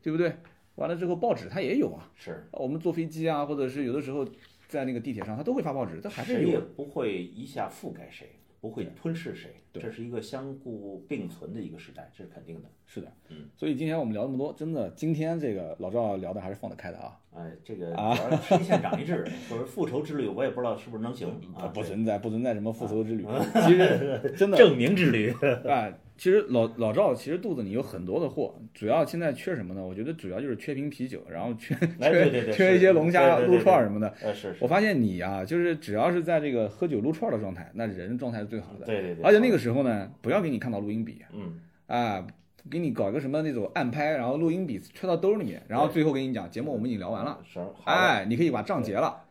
[0.00, 0.36] 对不对？
[0.76, 2.10] 完了之后，报纸它也有啊。
[2.14, 4.26] 是，我们坐飞机啊，或者是有的时候
[4.68, 6.40] 在那个地铁上，它都会发报纸，它还是有。
[6.40, 8.28] 谁也不会一下覆盖谁，
[8.60, 12.68] 不会吞噬谁，这是一个相互并存的一个时代，这是肯定的。
[12.86, 13.48] 是的，嗯。
[13.56, 17.18] 所以今天我们聊那么多，真的，今天这个老赵聊的还是放得开的啊。
[17.34, 21.66] 哎，这个主要吃一堑长一智，说是复仇之旅，我也不知道是不是能行啊。
[21.68, 23.26] 不存在，不存在什么复仇之旅，
[23.66, 25.30] 其实真的 证明之旅
[25.68, 25.92] 啊。
[26.16, 29.86] 其实老老赵其实肚子里有很多的货，主要现在缺什么呢？
[29.86, 34.08] 我觉得主要就是缺瓶啤酒，然后缺缺缺一些龙虾、撸串什么的。
[34.22, 34.56] 呃，是。
[34.58, 38.86] 我发现你啊，就是只要是在这个喝酒撸串的状态，那人状态是最好的。
[38.86, 39.22] 对对对。
[39.22, 41.22] 而且那个时候呢，不要给你看到录音笔。
[41.32, 41.60] 嗯。
[41.86, 42.26] 啊。
[42.68, 47.38] 给你搞一个什么那种暗拍，然后录音笔揣到兜里面，然后最后跟你讲节目我们已经聊完了，
[47.84, 49.16] 哎，你可以把账结了，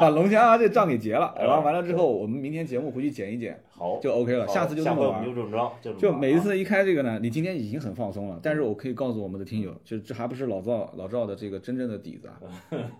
[0.00, 5.50] 把龙虾这账给结了，然后完了之后我们明天节目回去剪一剪，好就 OK 了，下次就这么玩，就这么
[5.82, 12.30] 着，就每一次一开这个呢，你今天已经很放松了，但是我可以告诉我们的听友， 就这还不是老赵老赵的这个真正的底子，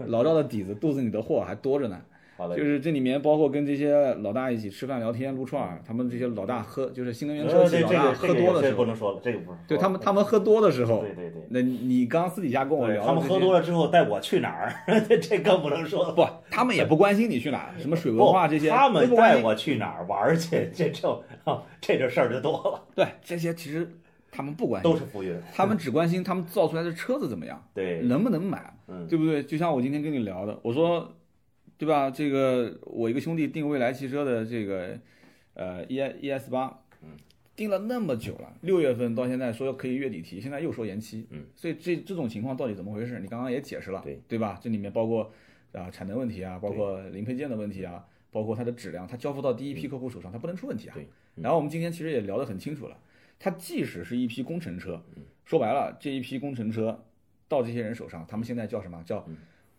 [0.01, 1.99] 老赵的底子肚子里的货还多着呢。
[2.57, 9.59] 就是这里面包括跟这些老大一起吃饭聊天撸串儿，他们这些老大喝就是新能源车企老大喝多的时候，不能说了，这个不是。
[9.67, 11.43] 对他们，他们喝多的时候，对对对。
[11.51, 14.73] 那你刚私底下跟我聊，他们喝多了之后带我去哪儿？
[15.21, 16.13] 这更不能说。
[16.13, 18.69] 不，他们也不关心你去哪儿，什么水文化这些。
[18.69, 20.71] 他们带我去哪儿玩去？
[20.73, 21.21] 这就
[21.81, 22.81] 这这事儿就多了。
[22.95, 23.91] 对，这些其实
[24.31, 25.37] 他们不关心，都是浮云。
[25.53, 29.43] 他们只关心他们造出来的车子怎么样，对，能不能买，嗯，对不对？
[29.43, 31.13] 就像我今天跟你聊的，我说。
[31.79, 32.11] 对吧？
[32.11, 34.99] 这个我一个兄弟订未来汽车的这个，
[35.55, 37.11] 呃，E E S 八，嗯，
[37.55, 43.21] 订了那么久了，六月份到现在说可以月底提，现在又说延期，嗯，所以这这种情况到底怎么回事？
[43.21, 44.59] 你刚刚也解释了，对对吧？
[44.61, 45.33] 这里面包括
[45.71, 50.95] 啊产能问题啊，包括零配件的问题啊，包括它的质量，它交付到第一批客户手上，它不能出问题啊。
[50.95, 51.07] 对。
[51.37, 52.99] 然后我们今天其实也聊得很清楚了，
[53.39, 55.01] 它即使是一批工程车，
[55.45, 57.05] 说白了这一批工程车
[57.47, 59.25] 到这些人手上，他们现在叫什么叫？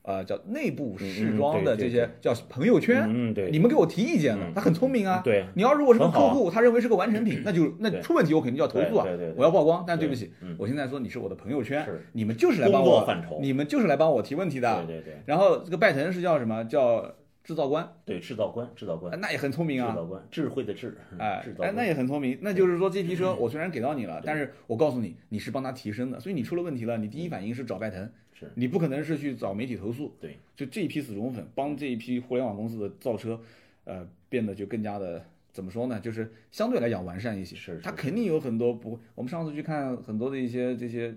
[0.02, 5.22] 呃，叫内部试装的这些叫朋友圈，嗯，对，你们给我提意见了，他很聪明啊。
[5.24, 9.84] 对，你要如果是个客户，他认为是个完成品， 那就那出问题我肯定就要投诉啊，对对，我要曝光。
[9.86, 13.06] 但对不起，我现在说你是我的朋友圈，是你们就是来帮我，
[13.42, 14.84] 你们就是来帮我提问题的。
[14.86, 15.14] 对对对。
[15.26, 17.88] 然后这个拜腾是叫什么叫制造官？
[18.06, 19.90] 对，制造官，制造官，那也很聪明啊。
[19.92, 22.40] 制造官，智慧的智，哎，哎，那也很聪明。
[22.42, 28.10] 那就是说这批车我虽然给到你了，但是我告诉你，你是帮他提升的，所以你出了问题了，你第一反应是找拜腾。
[28.56, 33.40] 你不可能是去找媒体投诉，对，就这一批死忠粉帮这一批互联网公司的造车，
[33.86, 36.00] 呃，变得就更加的怎么说呢？
[36.00, 37.56] 就是相对来讲完善一些。
[37.56, 41.16] 是，他肯定有很多不，我们上次去看很多的一些这些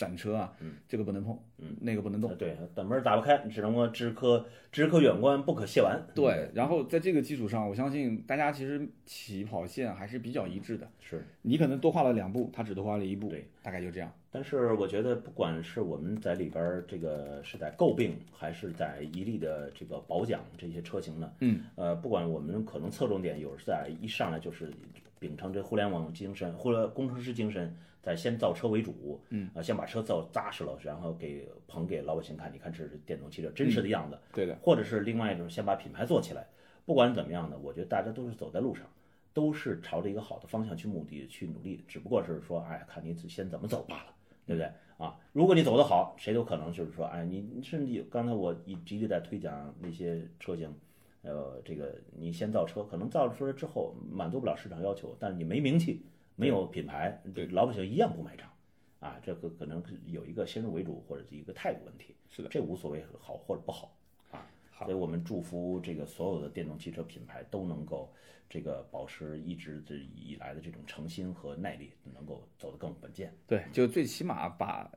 [0.00, 2.34] 展车啊，嗯这个不能碰，嗯，那个不能动。
[2.38, 6.00] 对，等门打不开，只能够只可只可远观，不可亵玩。
[6.14, 10.88] 对，然后在这个基础上，我相信大家其实起跑线还是比较一致的。
[11.00, 14.10] 是，你可能多画了两步，他只多画了一步，对，大概就这样。
[14.30, 24.72] 但是我觉得，不管是我们在里边儿这个是在诟病，还是在一力的这个褒奖这些车型呢，嗯，呃，不管我们可能侧重点有是在一上来就是
[25.18, 36.46] 秉承这互联网精神或者工程师精神，在先造车为主，嗯，啊，先把车造扎实了，然后给捧给老百姓看，你看这是电动汽车真实的样子，对的，或者是另外一种先把品牌做起来。
[36.84, 38.86] 不管怎么样呢，我觉得大家都是走在路上，
[39.32, 44.14] 都是朝着一个好的方向去目的去努力，只不过是说，哎，看你先怎么走罢了。
[44.46, 45.16] 对不对啊？
[45.32, 50.74] 如果你走得好，谁都可能就是说，哎，你甚至刚才我一直在推讲那些车型，
[51.22, 56.02] 呃，这个你先造车，可能造出来之后满足不了市场要求，但是你没名气，
[56.40, 58.50] 没有品牌，对老百姓一样不买账
[58.98, 59.20] 啊。
[59.22, 63.94] 这个可能有一个先入为主或者是一个态度问题，是的，这无所谓好或者不好
[64.30, 64.46] 啊。
[64.78, 68.10] 所以我们祝福这个所有的电动汽车品牌都能够
[68.48, 73.30] 这个保持一直这以来的这种诚心和耐力，能够走得更稳健。
[73.46, 74.90] 对，就最起码把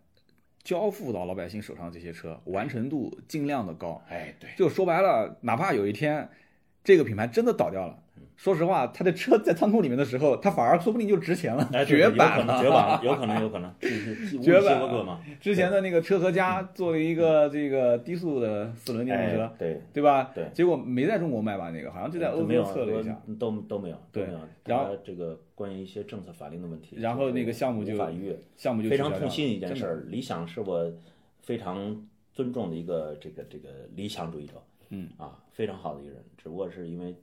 [0.64, 4.02] 交付到老百姓手上这些车完成度尽量的高。
[4.08, 6.30] 哎，对，就说白了，哪怕有一天
[6.84, 8.00] 这个品牌真的倒掉了。
[8.36, 13.72] 说实话，他的车在仓库里面的时候，他反而说不定就值钱了，绝版了，绝版了，有可能，有可能，
[14.42, 15.22] 绝版了嘛。
[15.40, 20.32] 之前的那个车和家做了一个这个低速的四轮电动车，对对吧？
[20.34, 21.70] 对，结果没在中国卖吧？
[21.70, 24.28] 那个好像就在欧洲测了一下，都都没有，对。
[24.66, 30.04] 然后这个关于一些政策法令的问题，然后那个项目就法逾越，项目就非常痛心一件事儿。
[30.08, 30.92] 理想是我
[31.44, 32.04] 非常
[32.34, 34.56] 尊重的一个这个这个理想主义者，
[34.94, 37.16] 嗯啊，非常好的一个人，只不过是因为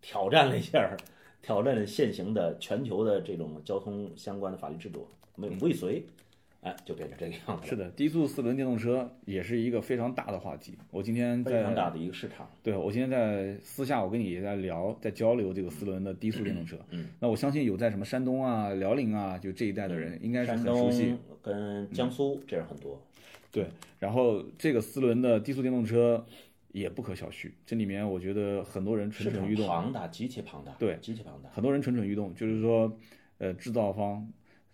[0.00, 0.96] 挑战了一下。
[1.40, 6.02] 挑战现行的全球的这种交通相关的法律制度，没有未遂，
[6.62, 7.68] 哎，就变成这个样子。
[7.68, 10.76] 是的，低速四轮电动车也是一个非常大的话题。
[10.90, 12.46] 我今天非常大的一个市场。
[12.62, 16.76] 对，我今天在私下我跟你也在聊，在交流这个四轮的低速电动车。
[16.90, 21.16] 嗯，那我相信有在什么山东啊、辽宁啊，就这一带的人应该是很熟悉。
[21.40, 23.00] 跟江苏这样很多。
[23.52, 23.68] 对，
[24.00, 26.26] 然后这个四轮的低速电动车。
[26.78, 32.96] 也不可小觑，这里面我觉得很多人蠢蠢欲动，庞大，极其庞大，对，极其庞大，很多人蠢蠢欲动，就是说，
[33.38, 34.26] 呃，制造方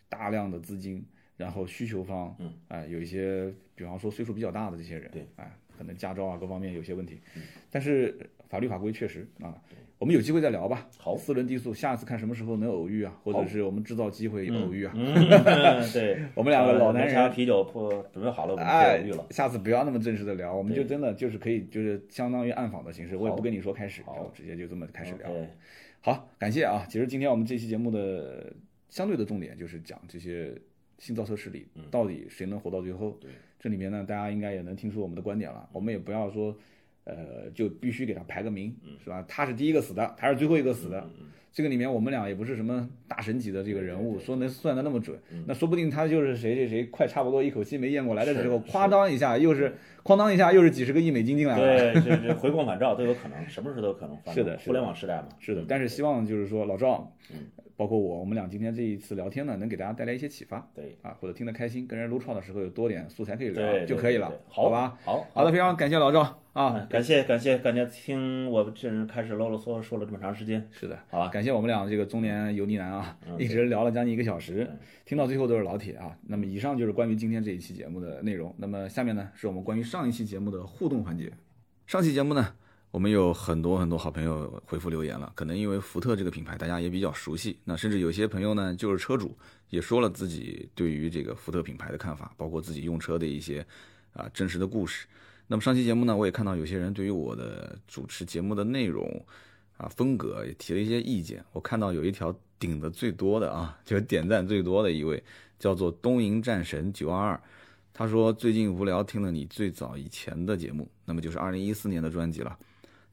[0.09, 1.05] 大量的资金，
[1.37, 7.21] 然后需求方，嗯，哎，有一些，比方说岁数比较大的这些人，对，哎，可能驾照啊各方面有些问题，
[7.71, 8.17] 但是
[8.49, 9.55] 法律法规确实啊。
[9.97, 10.87] 我们有机会再聊吧。
[10.99, 14.93] 好，四轮低速，下次看什么时候能偶遇啊，或者是我们制造机会偶遇啊。
[15.95, 19.25] 对，我们两个老男人，啤酒铺准备好了，我们偶遇了。
[19.31, 25.31] 下次不要那么正式的聊，我们就真的就是可以，就是相当于暗访的形式，我也不跟你说开始，好，直接就这么开始聊。
[26.01, 26.85] 好，感谢啊。
[26.91, 28.53] 其实今天我们这期节目的
[28.91, 30.53] 相对的重点就是讲这些
[30.99, 33.17] 新造车势力到底谁能活到最后。
[33.21, 35.69] 对，这里面呢，大家应该也能听出我们的观点了。
[35.73, 36.57] 我们也不要说。
[37.07, 38.75] 呃，就必须给他排个名，
[39.05, 39.23] 是吧？
[39.29, 41.07] 他是第一个死的，他是最后一个死的。
[41.53, 51.93] 这个里面我们俩也不是什么大神级的这个人物，说能算的那么准，那说不定他就是谁谁谁，快差不多一口气没咽过来的时候，哐当一下又是哐当一下又是几十个亿美金进来了。
[51.93, 54.35] 对，这这回光返照都有可能，什么事都有可能。
[54.35, 55.29] 是的，互联网时代嘛。
[55.41, 57.15] 是的，但是希望就是说老赵。
[57.77, 64.99] 包括我，我们俩今天这一次聊天呢，能给大家带来一些启发，对啊，或者听得开心，跟人撸串的时候有多点素材可以聊就可以了，好吧？
[65.05, 66.21] 好好的，非常感谢老赵
[66.53, 74.71] 啊，感谢感谢感谢，听我这人开始啰啰嗦嗦说了这么长时间，是的，好吧，感谢我们俩这个中年油腻男啊，一直聊了将近一个小时，
[75.05, 76.17] 听到最后都是老铁啊。
[76.29, 81.33] 那么以上就是关于今天这一期节目的内容，那么下面呢是我们关于上一期节目的互动环节，
[81.87, 82.55] 上期节目呢。
[82.95, 89.37] 我们有很多很多好朋友回复留言了，可能因为福特这个品牌大家也比较熟悉，那甚至有些朋友呢就是车主，
[89.69, 93.67] 也说了自己对于这个福特品牌的看法，包括自己用车的一些
[94.13, 95.09] 啊真实的故事。
[95.49, 99.27] 那么上期节目呢，我也看到有些人对于我的主持节目的内容
[99.77, 101.45] 啊风格也提了一些意见。
[101.51, 105.21] 我看到有一条顶的最多的啊， 就是点赞最多的一位
[105.59, 107.43] 叫做东瀛战神九二二，
[107.93, 112.57] 他说最近无聊听了你最早以前的节目，那么就是二零一四年的专辑了。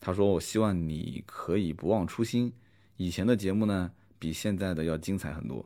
[0.02, 2.52] 他说：“我希望你可以不忘初心，
[2.98, 5.64] 以前的节目呢比现在的要精彩很多，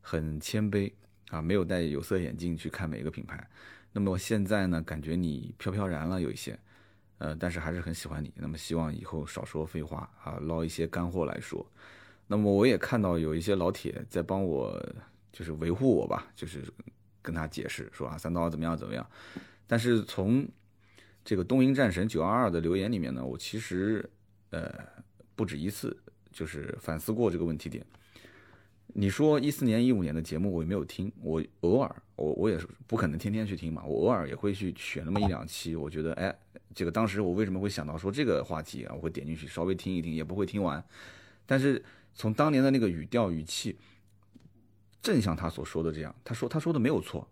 [0.00, 0.90] 很谦卑
[1.30, 3.44] 啊，没有戴有色眼镜去看每个品牌。
[3.92, 6.56] 那么现在呢，感觉你飘飘然了有一些，
[7.18, 8.32] 呃，但是还是很喜欢你。
[8.36, 11.66] 那么希望以后少说废话啊，捞一些干货来说。
[12.28, 14.80] 那么我也看到有一些老铁在帮我，
[15.32, 16.62] 就是维护我吧，就是
[17.20, 19.04] 跟他解释说啊，三刀怎么样怎么样。
[19.66, 20.46] 但是从
[21.24, 24.08] 这个东瀛战神九二二的留言里面呢，我其实
[24.50, 24.72] 呃
[25.34, 25.96] 不止一次
[26.32, 27.84] 就是反思过这个问题点。
[28.94, 36.34] 你说一四年、一五年的节目我也没有听，我偶尔我我也是不可能天天去听嘛，我偶尔也会去选那么一两期，我觉得哎，
[36.74, 40.84] 这个当时我为什么会想到说这个话题啊，我会点进去稍微听一听，也不会听完，
[41.46, 41.82] 但是
[42.14, 43.78] 从当年的那个语调语气，
[45.00, 47.26] 正像他所说的这样，他说他说的没有错，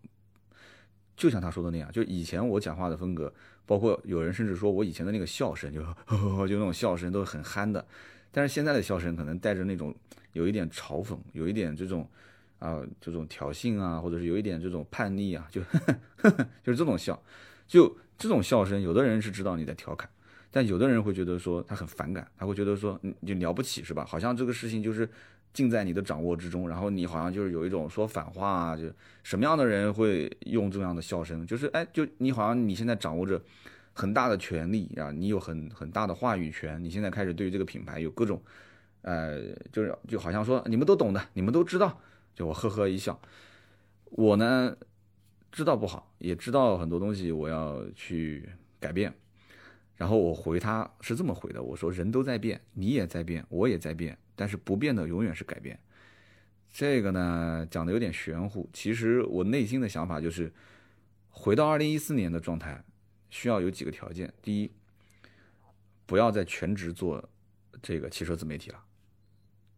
[1.15, 3.31] 就像他说的那样，就以前我讲话的风格，
[3.71, 5.81] 包括有人甚至说我以前的那个笑声，就
[6.49, 7.87] 就那种笑声都是很憨的，
[8.33, 9.95] 但是现在的笑声可能带着那种。
[10.33, 12.09] 有一点嘲讽，有一点这种，
[12.61, 15.61] 啊，这种挑衅啊，或者是有一点这种叛逆啊，就
[16.63, 17.21] 就是这种笑，
[17.67, 20.09] 就这种笑声，有的人是知道你在调侃，
[20.53, 24.05] 但有的人会觉得说他很反感，他会觉得说你就了不起是吧？
[24.05, 25.09] 好像这个事情就是
[25.53, 28.85] 尽在你的掌握之中，然后你好像就是有一种说反话啊，就
[29.23, 31.47] 什么样的人会用这样的笑声？
[31.47, 33.41] 就是哎，就你好像你现在掌握着
[33.93, 38.41] 很大的权利啊，你有很很大的话语权，你现在开始对于这个品牌有各种。
[39.03, 39.41] 呃，
[39.73, 41.99] 就是就好像说你们都懂的，你们都知道，
[42.35, 43.19] 就我呵呵一笑。
[44.11, 44.77] 我呢，
[45.51, 48.47] 知道不好，也知道很多东西我要去
[48.79, 49.11] 改变。
[50.01, 55.79] 然后我回他是这么回的，我说人都在变，你也在变，我也在变，但是不变的永远是改变。
[56.73, 60.51] 这个呢讲的有点玄乎，其实我内心的想法就是，
[61.29, 62.83] 回到二零一四年的状态，
[63.29, 64.33] 需要有几个条件。
[64.41, 64.73] 第一，
[66.07, 67.23] 不要再全职做
[67.83, 68.83] 这个汽车自媒体了。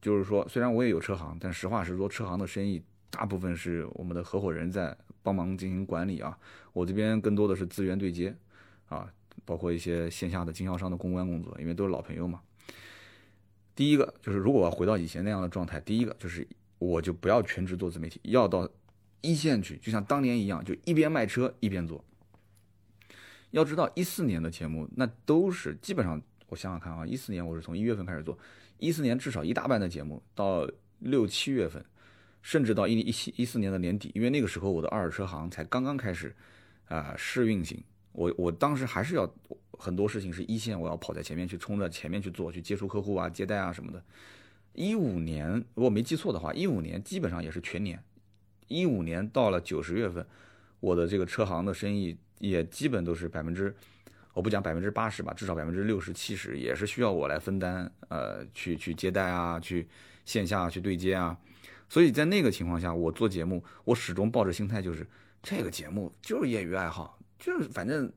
[0.00, 6.38] 就是说，虽然我也有车行，但实话实说，车行的生意大部分是我们的合伙人在帮忙进行管理啊。
[6.72, 8.36] 我这边更多的是资源对接，
[8.86, 9.12] 啊，
[9.44, 12.40] 包括一些线下的经销商的公关工作，因为都是老朋友嘛。
[13.74, 16.46] 第一个就是，如果要回到以前那样的状态，第一个就是
[16.78, 18.68] 我就不要全职做自媒体，要到
[19.22, 22.04] 一线去，就像当年一样，就一边卖车一边做。
[23.50, 28.38] 要知道，一四年的节目那都是基本上，我想想看啊，一四年我是从一月份开始做。
[28.78, 30.68] 一四年至少一大半的节目到
[30.98, 31.84] 六七月份，
[32.42, 36.34] 甚至到一一七一四年的年底，因为那个时候我的二手车行才刚刚开始
[36.86, 37.82] 啊试运行，
[38.12, 39.28] 我我当时还是要
[39.78, 44.02] 很多事情是一线，我要跑在前面去冲着前面去做，去接触客户啊、接待啊什么的。
[44.74, 48.02] 一五年如果没记错的话，一五年基本上也是全年，
[48.68, 50.26] 一五年到了九十月份，
[50.80, 53.74] 我的这个车行的生意也基本都是百分之。
[54.34, 59.86] 我不讲百分之八十吧，至少百分之六十七十也是需要我来分担，呃，去去接待啊，去
[60.24, 61.36] 线下去对接啊。
[61.86, 65.06] 所以在那个情况下，我做节目，我始终抱着心态就是，
[65.42, 68.10] 这个节目就是业余爱好，就是反正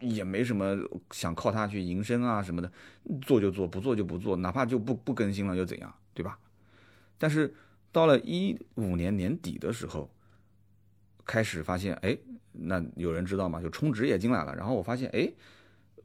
[0.00, 0.76] 也没什么
[1.10, 2.72] 想靠它去营生啊什么的，
[3.20, 6.38] 做就做，不做就不做，哪怕就不不更新了又怎样，对吧？
[7.18, 7.54] 但是
[7.92, 10.10] 到了一五年年底的时候，
[11.26, 12.16] 开始发现，哎。
[12.54, 13.62] 那有人知道吗？
[13.62, 15.26] 就充值也进来了，然后我发现，哎，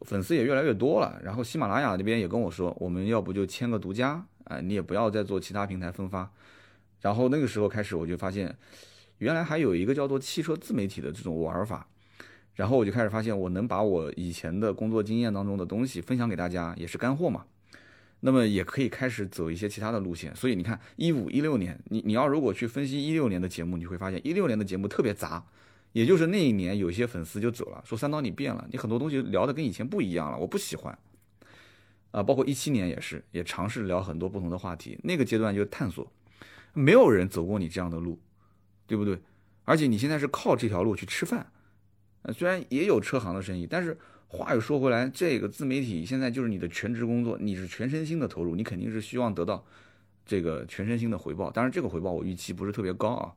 [0.03, 1.19] 粉丝也越来越多了。
[1.21, 6.31] 然后喜马拉雅那边也跟我说，我们要不就签个独家啊，你也不要再做其他平台分发。
[7.01, 8.57] 然后那个时候开始，我就发现，
[9.17, 11.85] 原来还有一个叫做汽车自媒体的这种玩法。
[12.57, 17.45] 然后我就开始发现，我能把我以前的工作经验当中的东西分享给大家，也是干货嘛。
[18.21, 20.35] 那么也可以开始走一些其他的路线。
[20.35, 25.45] 所以你看，一五一六年，你你要如果去分析一六年的节目，你会发现一六年的节目特别杂。
[25.93, 30.97] 也就是那一年，有些粉丝就走了，说三刀你变了，你很多东西聊的跟以前不一样了，我不喜欢。
[32.09, 34.99] 啊，包括一七年也是，也尝试聊很多不同的话题。
[35.03, 36.11] 那个阶段就是探索，
[36.73, 38.19] 没有人走过你这样的路，
[38.87, 39.19] 对不对？
[39.65, 41.51] 而且你现在是靠这条路去吃饭，
[42.23, 43.97] 呃，虽然也有车行的生意，但是
[44.27, 49.65] 话又说回来，这个自媒体现在就是你的全职工作，你是全身心的投入，你肯定是希望得到
[50.25, 51.49] 这个全身心的回报。
[51.49, 53.33] 当然，这个回报我预期不是特别高啊。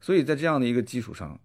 [0.00, 1.38] 所以在这样的一个基础上，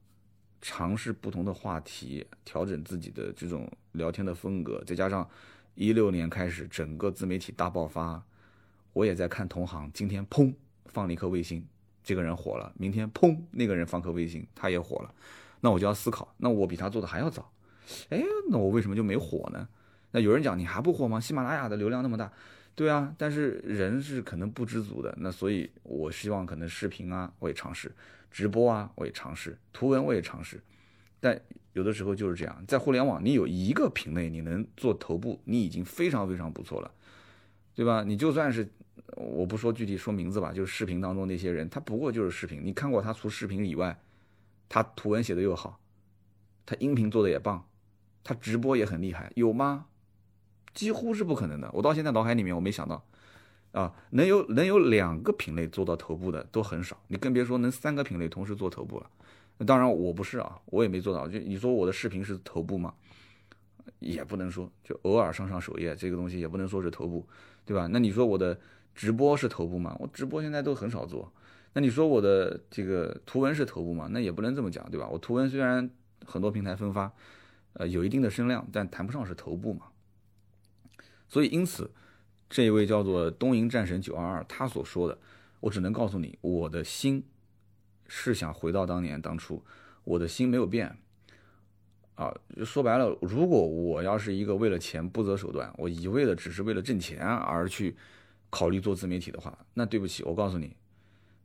[0.61, 5.30] 尝试不同的话题，调整自己的这种聊天的风格，再加上
[5.76, 8.24] 一六年开始整个自媒体大爆发，
[8.93, 10.51] 我也在看同行，今天砰
[10.86, 11.63] 放了一颗卫星，
[12.01, 15.13] 这个人火了，明天砰那个人放颗卫星，他也火了，
[15.66, 17.51] 那我就要思考，那我比他做的还要早，
[18.09, 19.68] 哎，那我为什么就没火呢？
[20.11, 21.20] 那有人讲你还不火吗？
[21.20, 22.32] 喜马拉雅的流量那么大。
[22.76, 27.91] 对啊，但是人是可能不知足的，那所以我希望可能视频啊我也尝试，
[28.30, 30.61] 直播啊我也尝试，图文我也尝试，
[31.20, 31.41] 但
[31.74, 36.91] 有的时候就是这样，在互联网你有一个品类你能做头部，你已经非常非常不错了，
[37.74, 38.03] 对吧？
[38.03, 38.70] 你就算是
[39.16, 43.97] 我不说具体说名字吧，就是视频当中那些人，他不过就是视频，你看过他除视频以外，
[44.68, 45.80] 他图文写的又好，
[46.66, 47.68] 他音频做的也棒，
[48.24, 49.86] 他直播也很厉害，有吗？
[50.74, 51.70] 几乎是不可能的。
[51.74, 53.05] 我到现在脑海里面，我没想到，
[53.72, 59.09] 啊，能有能有两个品类做到头部的都很少，你更别说能三个品类同时做头部了。
[59.66, 61.28] 当然我不是啊，我也没做到。
[61.30, 62.93] 就你说我的视频是头部吗？
[63.99, 67.26] 也不能说，就偶尔上上首页这个东西也不能说是头部，
[67.63, 67.88] 对吧？
[67.88, 68.59] 那你说我的
[68.93, 69.95] 直播是头部吗？
[69.99, 71.32] 我直播现在都很少做。
[71.78, 74.07] 那你说我的这个图文是头部吗？
[74.09, 75.09] 那也不能这么讲，对吧？
[75.09, 75.89] 我图文虽然
[76.26, 77.11] 很多平台分发，
[77.73, 79.88] 呃，有一定的声量，但谈不上是头部嘛。
[81.28, 81.91] 所以因此，
[82.49, 85.17] 这一位叫做东瀛战神九二二，他所说的，
[85.59, 87.21] 我只能告诉你，我的心
[88.07, 89.61] 是想回到当年当初，
[90.05, 90.97] 我的心没有变。
[92.15, 97.97] 啊，说白了，如果我要是一个为了钱不择手段，我一味的只是为了挣钱而去
[98.49, 100.73] 考虑做自媒体的话，那对不起，我告诉你，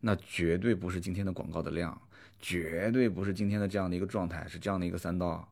[0.00, 2.00] 那绝对不是今天的广告的量，
[2.40, 5.46] 绝对不是今天的这样的一个状态，是这样的一个三刀。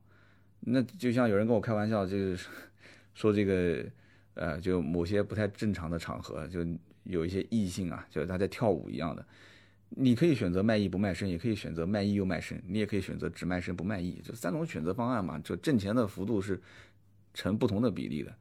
[0.60, 2.48] 那就像有人跟我开玩笑，就是
[3.14, 3.84] 说这个，
[4.34, 6.66] 呃，就某些不太正常的场合，就
[7.04, 9.24] 有一些异性啊，就是他在跳舞一样的。
[9.90, 16.60] 你可以选择卖艺不卖身，也可以选择卖艺又卖身，你也可以选择只卖身不卖艺，这三种选择方案嘛，就挣钱的幅度是
[17.32, 18.34] 成不同的比例的，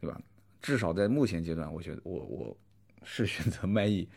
[0.00, 0.20] 对吧？
[0.62, 2.56] 至少在目前阶段，我觉得我我
[3.02, 4.08] 是选择卖艺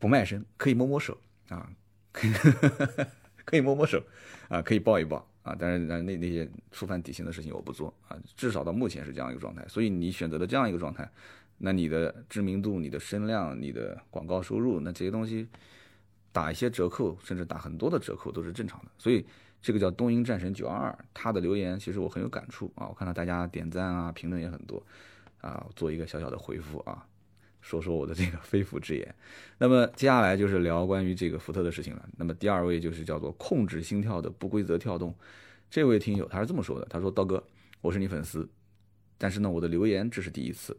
[0.00, 1.16] 不卖身，可以摸摸手
[1.50, 1.70] 啊，
[3.44, 4.02] 可以摸摸手
[4.48, 11.08] 啊，可以抱一抱啊，但是那那那些触犯底线的事情我不做啊，至少到目前是这样一个状态，所以你选择了这样一个状态。
[11.62, 15.46] 那你的知名度、你的声量、你的广告收入，那这些东西
[16.32, 18.90] 打一些折扣，甚至打很多的折扣都是正常的。
[18.96, 19.26] 所以
[19.60, 22.88] 这个叫东瀛战神九二二，他的留言其实我很有感触啊。
[22.88, 24.82] 我看到大家点赞啊、评论也很多
[25.42, 27.06] 啊，做一个小小的回复啊，
[27.60, 29.14] 说说我的这个 肺腑之言。
[29.58, 32.08] 那么接下来就是聊关于这个福特的事情了。
[32.16, 35.14] 那么第二位就是叫做控制心跳的不规则跳动，
[35.70, 37.42] 这位听友他是这么说的：他说刀哥，
[37.80, 38.48] 我是你粉丝，
[39.18, 40.76] 但是呢，我的留言这是第一次。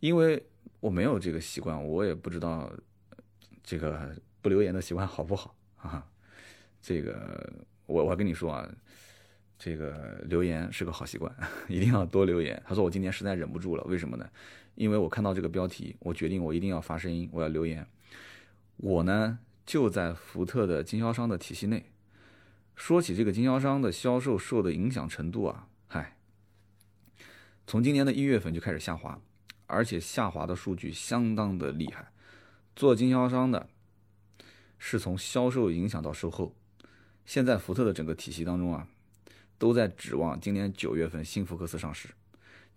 [0.00, 0.40] 因为
[0.78, 2.72] 我没有这个习惯，我也不知道
[3.64, 6.06] 这个不留言的习惯好不好啊？
[6.80, 7.52] 这个
[7.86, 8.68] 我我跟你说啊，
[9.58, 11.34] 这个留言是个好习惯，
[11.66, 12.62] 一定要多留言。
[12.64, 14.30] 他说我今天实在忍不住了，为什么呢？
[14.78, 17.86] 因为我看到这个标题，我决定我一定要发声音，我要留言。
[18.76, 21.90] 我呢就在福特的经销商的体系内，
[22.76, 26.16] 说起这个经销商的销售受的影响程度啊，嗨，
[27.66, 29.20] 从今年的一月份就开始下滑。
[29.70, 32.10] 而且下滑的数据相当的厉害，
[32.74, 33.68] 做经销商的，
[34.78, 36.54] 是从销售影响到售后。
[37.26, 38.88] 现在福特的整个体系当中啊，
[39.58, 42.08] 都在指望今年九月份新福克斯上市，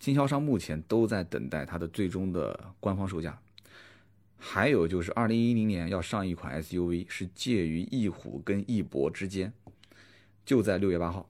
[0.02, 3.40] 经销商目前都在等待它的最终的官方售价。
[4.36, 9.54] 还有就是二零一零年要上一款 SUV，是介于翼虎跟翼博之间，
[10.44, 11.30] 就在六月八号。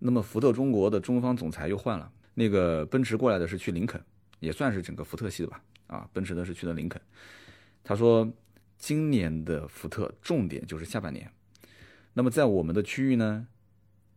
[0.00, 2.10] 那么福特中国的中方总裁又换了。
[2.34, 4.02] 那个奔驰过来的是去林肯，
[4.40, 5.62] 也算是整个福特系的吧。
[5.86, 7.00] 啊，奔驰的是去的林肯。
[7.84, 8.28] 他说，
[8.76, 11.30] 今年的福特重点就是下半年。
[12.14, 13.46] 那么在我们的区域呢，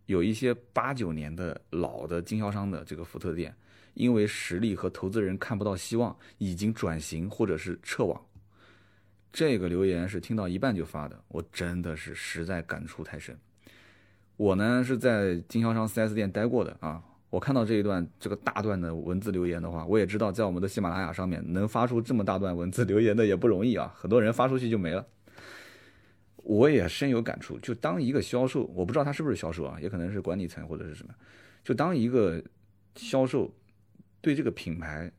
[0.05, 3.55] 有一些八九年的老的经销商的这个福特店，
[3.93, 8.21] 因为实力和投资人看不到希望，已经转型或者是撤网。
[9.31, 13.37] 这个留言是听到一半就发的，我真的是实在感触太深。
[14.35, 17.01] 我呢是在经销商 4S 店待过的啊。
[17.29, 25.03] 我看到这一段这个大段的文字留言的话，我也知道在我们的喜马拉雅上面能发出这么大段文字留言的也不容易啊，很多人发出去就没了。
[26.43, 31.15] 我也深有感触，就当一个销售，我不知道他是不是销售啊，也可能是管理层或者是什么，
[31.63, 32.43] 就当一个
[32.95, 33.53] 销售
[34.21, 35.11] 对这个品牌、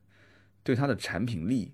[0.62, 1.72] 对他的产品力、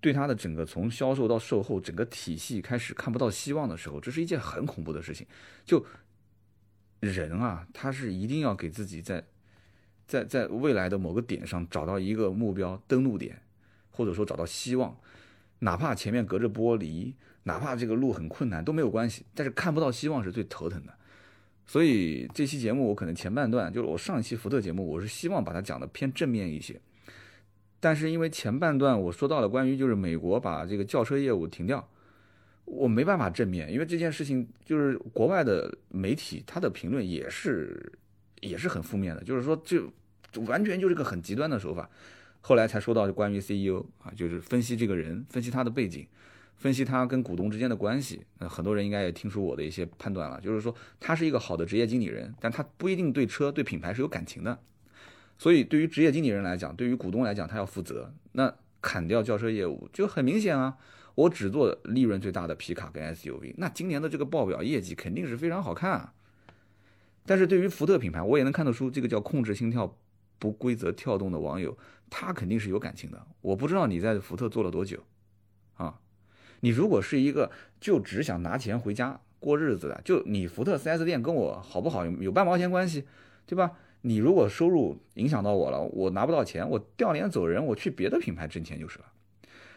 [0.00, 5.26] 对他的整个从销售到售后整个体系开始看不到希望的时候，这是一件很恐怖的事情。
[5.64, 5.84] 就
[7.00, 9.24] 人啊，他是一定要给自己在，
[10.06, 13.40] 在在未来的某个点上找到一个目标登陆点，
[13.90, 14.96] 或者说找到希望，
[15.60, 17.14] 哪怕前面隔着玻璃，
[17.44, 20.92] 哪怕这个路很困难都没有关系，但是看不到希望是最头疼的。
[21.66, 26.80] 所以这期节目我可能前半段就是我上一期福特节目，我是希望把它讲的偏正面一些，
[27.80, 31.88] 但是因为前半段我说到了关于就是美国把这个轿车业务停掉。
[32.64, 37.92] 我没办法正面，因为这件事情就是国外的媒体他的评论也是
[38.40, 39.92] 也是很负面的，就是说就
[40.46, 41.90] 完全就是个很极端的手法。
[42.40, 46.06] 后来才说到关于 CEO 啊，就是分析这个人，分析他的背景，
[46.62, 48.24] 分析他跟股东之间的关系。
[48.38, 54.56] 那很多人应该也听出我的一些判断了，就是说他是一个好的职业经理人，但他不一定对车对品牌是有感情的。
[55.36, 58.14] 所以对于职业经理人来讲，对于股东来讲，他要负责。
[58.30, 60.78] 那砍掉轿车业务就很明显啊。
[61.16, 66.14] 我只做利润最大的皮卡跟 SUV，那今年的这个报表业绩肯定是非常好看啊。
[67.26, 69.98] 但是对于福特品牌，我也能看得出这个叫控制心跳
[70.38, 71.76] 不规则跳动的网友，
[72.08, 73.26] 他肯定是有感情的。
[73.40, 75.04] 我不知道你在福特做了多久
[75.74, 75.98] 啊？
[76.62, 77.50] 你如果是一个
[77.80, 83.04] 就只想拿钱回家过日子的，就你福特 4S 店跟我好不好有有半毛钱关系，
[83.46, 83.72] 对吧？
[84.02, 89.04] 你如果收入影响到我了，我拿不到钱，我掉脸走人，我去别的品牌挣钱就是了。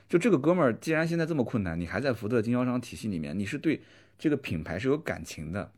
[0.07, 3.81] 就这个哥们儿，既然现在这么困难，你还在福特经销商体系里面，你是对
[4.17, 5.71] 这个品牌是有感情的。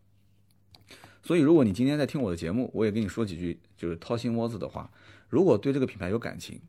[1.24, 4.91] 所以，如果你今天在听我的节目，我也跟你说几句就是掏心窝子的话。
[5.30, 6.60] 如果对这个品牌有感情，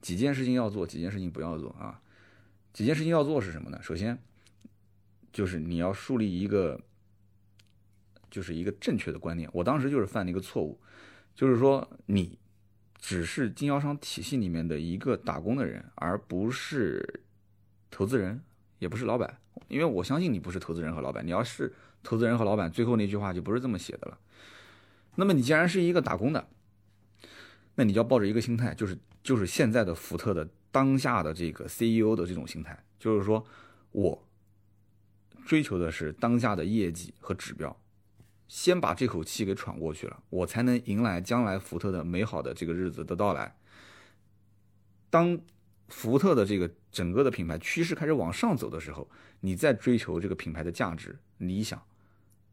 [0.00, 2.00] 几件事情要做，几件事情不要做啊。
[2.74, 3.80] 几件事情要做是什么呢？
[3.80, 4.22] 首先，
[5.32, 6.78] 就是你要树立一个，
[8.30, 9.48] 就是一个正确的观念。
[9.54, 10.78] 我当时就是犯了一个错误，
[11.34, 12.38] 就是说你。
[12.96, 17.20] 只是经销商体系里面的一个打工的人，而不是
[17.90, 18.40] 投资人，
[18.78, 19.38] 也不是老板。
[19.68, 21.26] 因为我相信你不是投资人和老板。
[21.26, 21.70] 你要是
[22.02, 24.18] 投资人和老板，最后那句话就不是这么写的了。
[25.16, 26.48] 那么你既然是一个打工的，
[27.74, 33.46] 那你就要抱着一个心态，就是就是现在的福特的当下的这个 CEO 的这种心态，就是说
[33.92, 34.26] 我
[35.46, 37.80] 追求的是当下的业绩和指标。
[38.48, 43.56] 先把这口气给喘过去了，我才能迎来将来福特的美好的这个日子的到来。
[45.10, 45.38] 当
[45.86, 49.08] 福特的这个整个的品牌趋势开始往上走的时候，
[49.40, 51.80] 你再追求这个品牌的价值理想，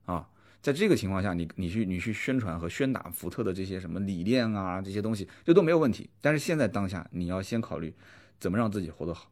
[0.05, 0.29] 啊，
[0.61, 6.09] 在这个情况下，你你去你去宣传和宣打福特的这些什么理念啊这些东西，这都没有问题。
[6.21, 7.93] 但是现在当下，你要先考虑
[8.39, 9.31] 怎么让自己活得好。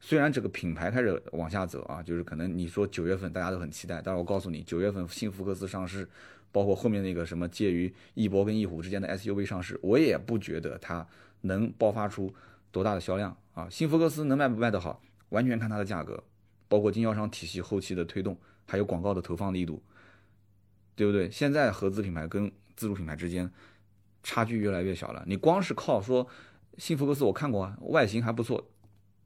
[0.00, 6.08] 虽然这个品牌开始往下走啊，就是可能你说九月份大家都很期待，但是我告诉你，九月份新福克斯上市，
[6.50, 11.06] 包括后面那个什么介于翼博跟翼虎之间的 SUV 上市，我也不觉得它
[11.42, 12.34] 能爆发出
[12.72, 13.68] 多大的销量啊。
[13.70, 16.20] 新福克斯能卖不卖得好，完全看它的价格，
[16.66, 18.36] 包括经销商体系后期的推动，
[18.66, 19.82] 还有广告的投放力度，
[20.94, 21.30] 对不对？
[21.30, 23.50] 现在合资品牌跟自主品牌之间
[24.22, 26.26] 差距越来越小了，你光是靠说
[26.78, 28.70] 新福克斯我看过啊，外形还不错。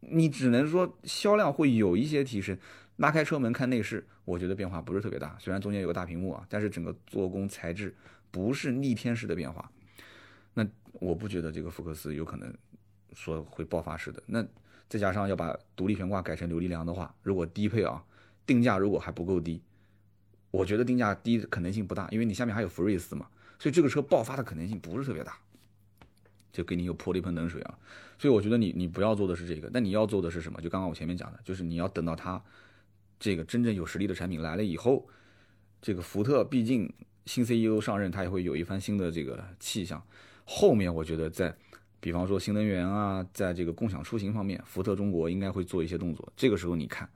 [0.01, 2.59] 你只能说销量会有一些提升，
[2.97, 5.37] 拉开车门看内饰，我觉得变化不是特别大。
[5.41, 7.95] 虽然中间有个大屏幕啊，但是整个做工材质
[8.31, 9.71] 不是逆天式的变化。
[10.53, 12.53] 那我不觉得这个福克斯有可能
[13.15, 14.23] 说会爆发式的。
[14.27, 14.45] 那
[14.89, 18.05] 再加上要把独立悬挂改成扭力梁的话，如果低配啊，
[18.47, 19.63] 定价如果还不够低，
[20.55, 23.27] 我觉得定价低可能性不大，因为你下面还有福睿斯嘛，
[23.59, 25.37] 所以这个车爆发的可能性不是特别大。
[26.53, 27.77] 就给你又泼了一盆冷水啊，
[28.17, 30.61] 所以我觉得你你不要做的是这个，那你要做的是什么？
[30.61, 32.41] 就刚刚我前面讲的，就是你要等到它
[33.19, 35.05] 这个真正有实力的产品来了以后，
[35.83, 36.89] 这个福特毕竟
[37.27, 40.01] 新 CEO 上任，他也会有一番新的这个气象。
[40.45, 41.53] 后面我觉得在
[41.99, 46.33] 比方说新能源啊，在这个共享出行方面，福特中国应该会做一些动作。
[46.37, 47.11] 这个时候你看，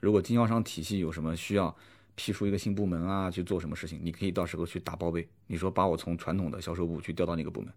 [0.00, 1.74] 如果经销商体系有什么需要
[2.14, 5.28] 批出一个新部门啊，去做什么事情，你可以到时候去打报备。
[5.46, 7.72] 你说把我从传统的销售部去调到那个部门，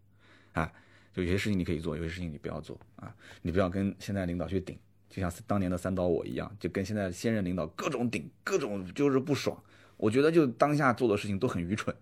[0.53, 0.73] 哎。
[1.13, 3.15] 就有些事情你可以做，有些事情你不要做啊！
[3.41, 4.77] 你不要跟现在领导去顶，
[5.09, 9.57] 就像当年的三刀我一样，就跟现在现任领导各种顶，各种就是不爽。
[9.95, 11.95] 我觉得就当下做的事情都很愚蠢，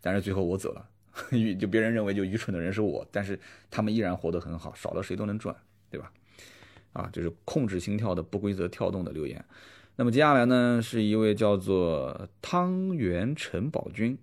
[0.00, 0.84] 但是最后我走了，
[1.60, 3.38] 就别人认为就愚蠢的人是我，但是
[3.70, 5.54] 他们依然活得很好，少了谁都能赚，
[5.88, 6.12] 对吧？
[6.92, 9.44] 啊，就是控制心跳的不规则跳动的留言。
[9.96, 14.16] 那么接下来呢，是一位叫做汤圆陈宝军，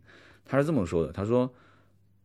[0.45, 1.53] 他是这么说的，他说。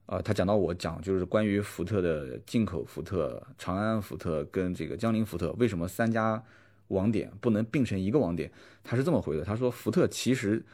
[0.08, 6.42] 啊，他讲到我讲就是关于福特的进口福特、长安福特跟这个江铃福特为什么三家
[6.86, 8.50] 网点不能并成一个网点？
[8.82, 10.64] 他是这么回的，他说福特其实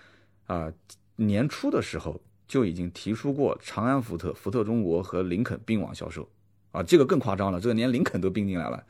[0.46, 0.72] 啊
[1.16, 6.28] 年初的时候就已经提出过长安福特、福特中国和林肯并网销售，
[6.70, 8.84] 啊这个更夸张了，这个连林肯都并进来了。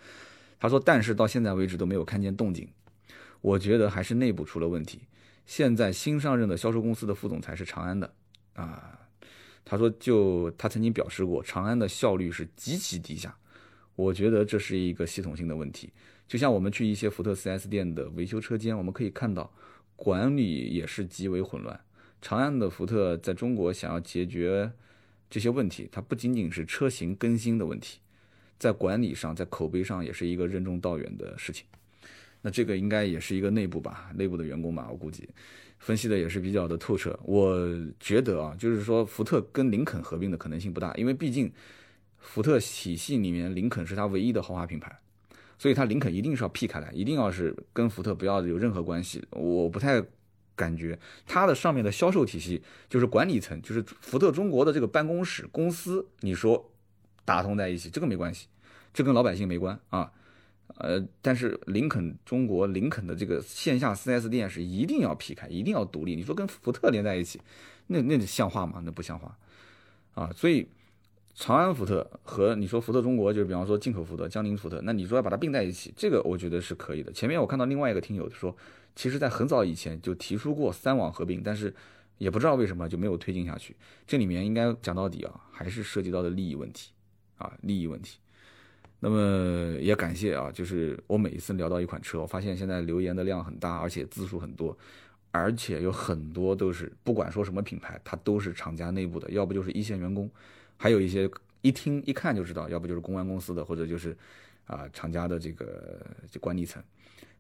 [0.61, 2.69] 他说但是到现在为止都没有看见动静，
[3.45, 5.03] 我觉得还是内部出了问题。
[5.45, 8.11] 现在新上任的销售公司的副总裁是长安的，
[8.55, 8.99] 啊。
[9.67, 13.37] 他说：“就他曾经表示过，长安的效率是极其低下。
[13.97, 15.93] 我觉得这是一个系统性的问题。
[16.27, 19.53] 就像我们去一些福特 4S 店的维修车间，我们可以看到
[19.95, 21.79] 管理也是极为混乱。
[22.23, 24.73] 长安的福特在中国想要解决
[25.29, 28.01] 这些问题，它不仅仅是车型更新的问题，
[28.59, 31.67] 在管理上、在口碑上也是一个任重道远的事情。
[32.45, 35.27] 那这个应该也是一个内部吧，内部的员工吧，我估计。”
[35.81, 37.59] 分析的也是比较的透彻，我
[38.01, 41.53] 觉得啊，就是说福特跟林肯合并的可能性不大，因为毕竟
[42.17, 44.99] 福特体系里面林肯是它唯一的豪华品牌，
[45.59, 49.23] 所以它林肯一定是要劈开来，一定要是跟福特不要有任何关系。
[49.33, 50.03] 我不太
[50.57, 56.73] 感觉它的上面的销售体系就是管理层，就是福特中国的这个办公室公司，你说
[57.27, 58.47] 打通在一起，这个没关系，
[58.95, 60.11] 这跟老百姓没关啊。
[60.79, 66.17] 呃，但是林肯中国林肯的这个线下 4S 店是一定要劈开，一定要独立。
[66.17, 67.41] 你说跟福特连在一起，
[67.87, 68.83] 那那像话吗？
[68.85, 69.37] 那不像话
[70.15, 70.33] 啊！
[70.35, 70.67] 所以
[71.35, 77.13] 长安福特和你说福特中国，就是比方说进口福特、江铃福特，那你说要把它并在一起，这个我觉得是可以的。
[77.13, 78.57] 前面我看到另外一个听友说，
[78.97, 81.75] 其实在很早以前就提出过三网合并，但是
[82.19, 83.77] 也不知道为什么就没有推进下去。
[84.07, 86.91] 这里面应该讲到底啊，还是涉及到的利益问题
[87.37, 88.19] 啊，利益问题。
[89.07, 94.75] 那么也感谢啊，就是我每一次聊到一款车，我发现现在留言的量很大，而且字数很多，
[95.31, 100.31] 而且有很多都是不管说什么品牌，它都是厂家内部的，要不就是一线员工，
[100.79, 104.17] 还有一些一听一看就知道，要不就是公安公司的，或者就是
[104.67, 106.01] 啊厂家的这个
[106.31, 106.83] 这管理层。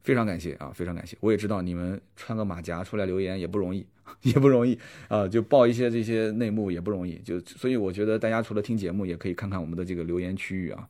[0.02, 1.16] 非常感谢啊，非常感谢！
[1.20, 3.86] 我也知道你们穿个马甲出来留言也不容易，
[4.20, 4.78] 也不容易
[5.08, 10.86] 啊，就报一些这些内幕也不容易，就所以我觉得大家除了听节目，也可以看看我们的这个留言区域啊。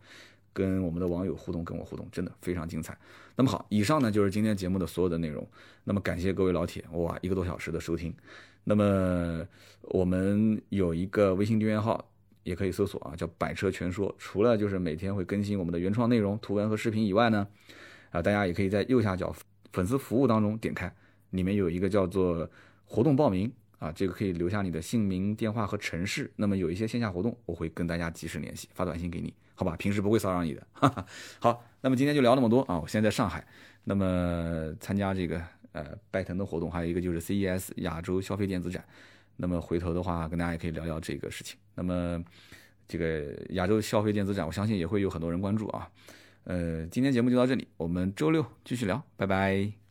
[0.55, 2.97] 跟我们的网友互动，跟我互动，真的非常精彩。
[3.37, 5.47] 那么好，以上呢就是今天节目的所有的内容。
[5.83, 8.15] 那么感谢各位老铁，哇，一个多小时的收听。
[8.63, 9.47] 那么
[9.83, 12.09] 我们有一个微信订阅号，
[12.45, 14.15] 也可以搜索啊，叫“百车全说”。
[14.17, 17.47] 除了就是每天会更新我们的原创内容、图文和视频以外呢，
[18.11, 19.35] 啊，大家也可以在右下角
[19.73, 20.91] 粉丝服务当中点开，
[21.31, 22.49] 里面有一个叫做
[22.85, 26.33] 活动报名啊，这个可以留下你的姓名、电话和城市。
[26.37, 29.35] 那么有一些线下活动，我会跟大家及时联系，发短信给你。
[29.55, 30.67] 好吧，平时不会骚扰你的。
[30.73, 31.07] 哈哈。
[31.39, 32.79] 好，那么今天就聊那么多啊！
[32.79, 33.47] 我现在在上海，
[33.85, 35.41] 那么参加这个
[35.73, 38.85] 呃拜腾的活动，还有一个就是 CES 亚洲消费电子展。
[39.37, 41.59] 那么回头的话，跟大家也可以聊聊这个事情。
[41.75, 42.23] 那么
[42.87, 45.89] 这个亚洲消费电子展，我相信也会有很多人关注啊。
[46.45, 49.84] 呃，今天节目就到这里，我们周六继续聊，拜拜。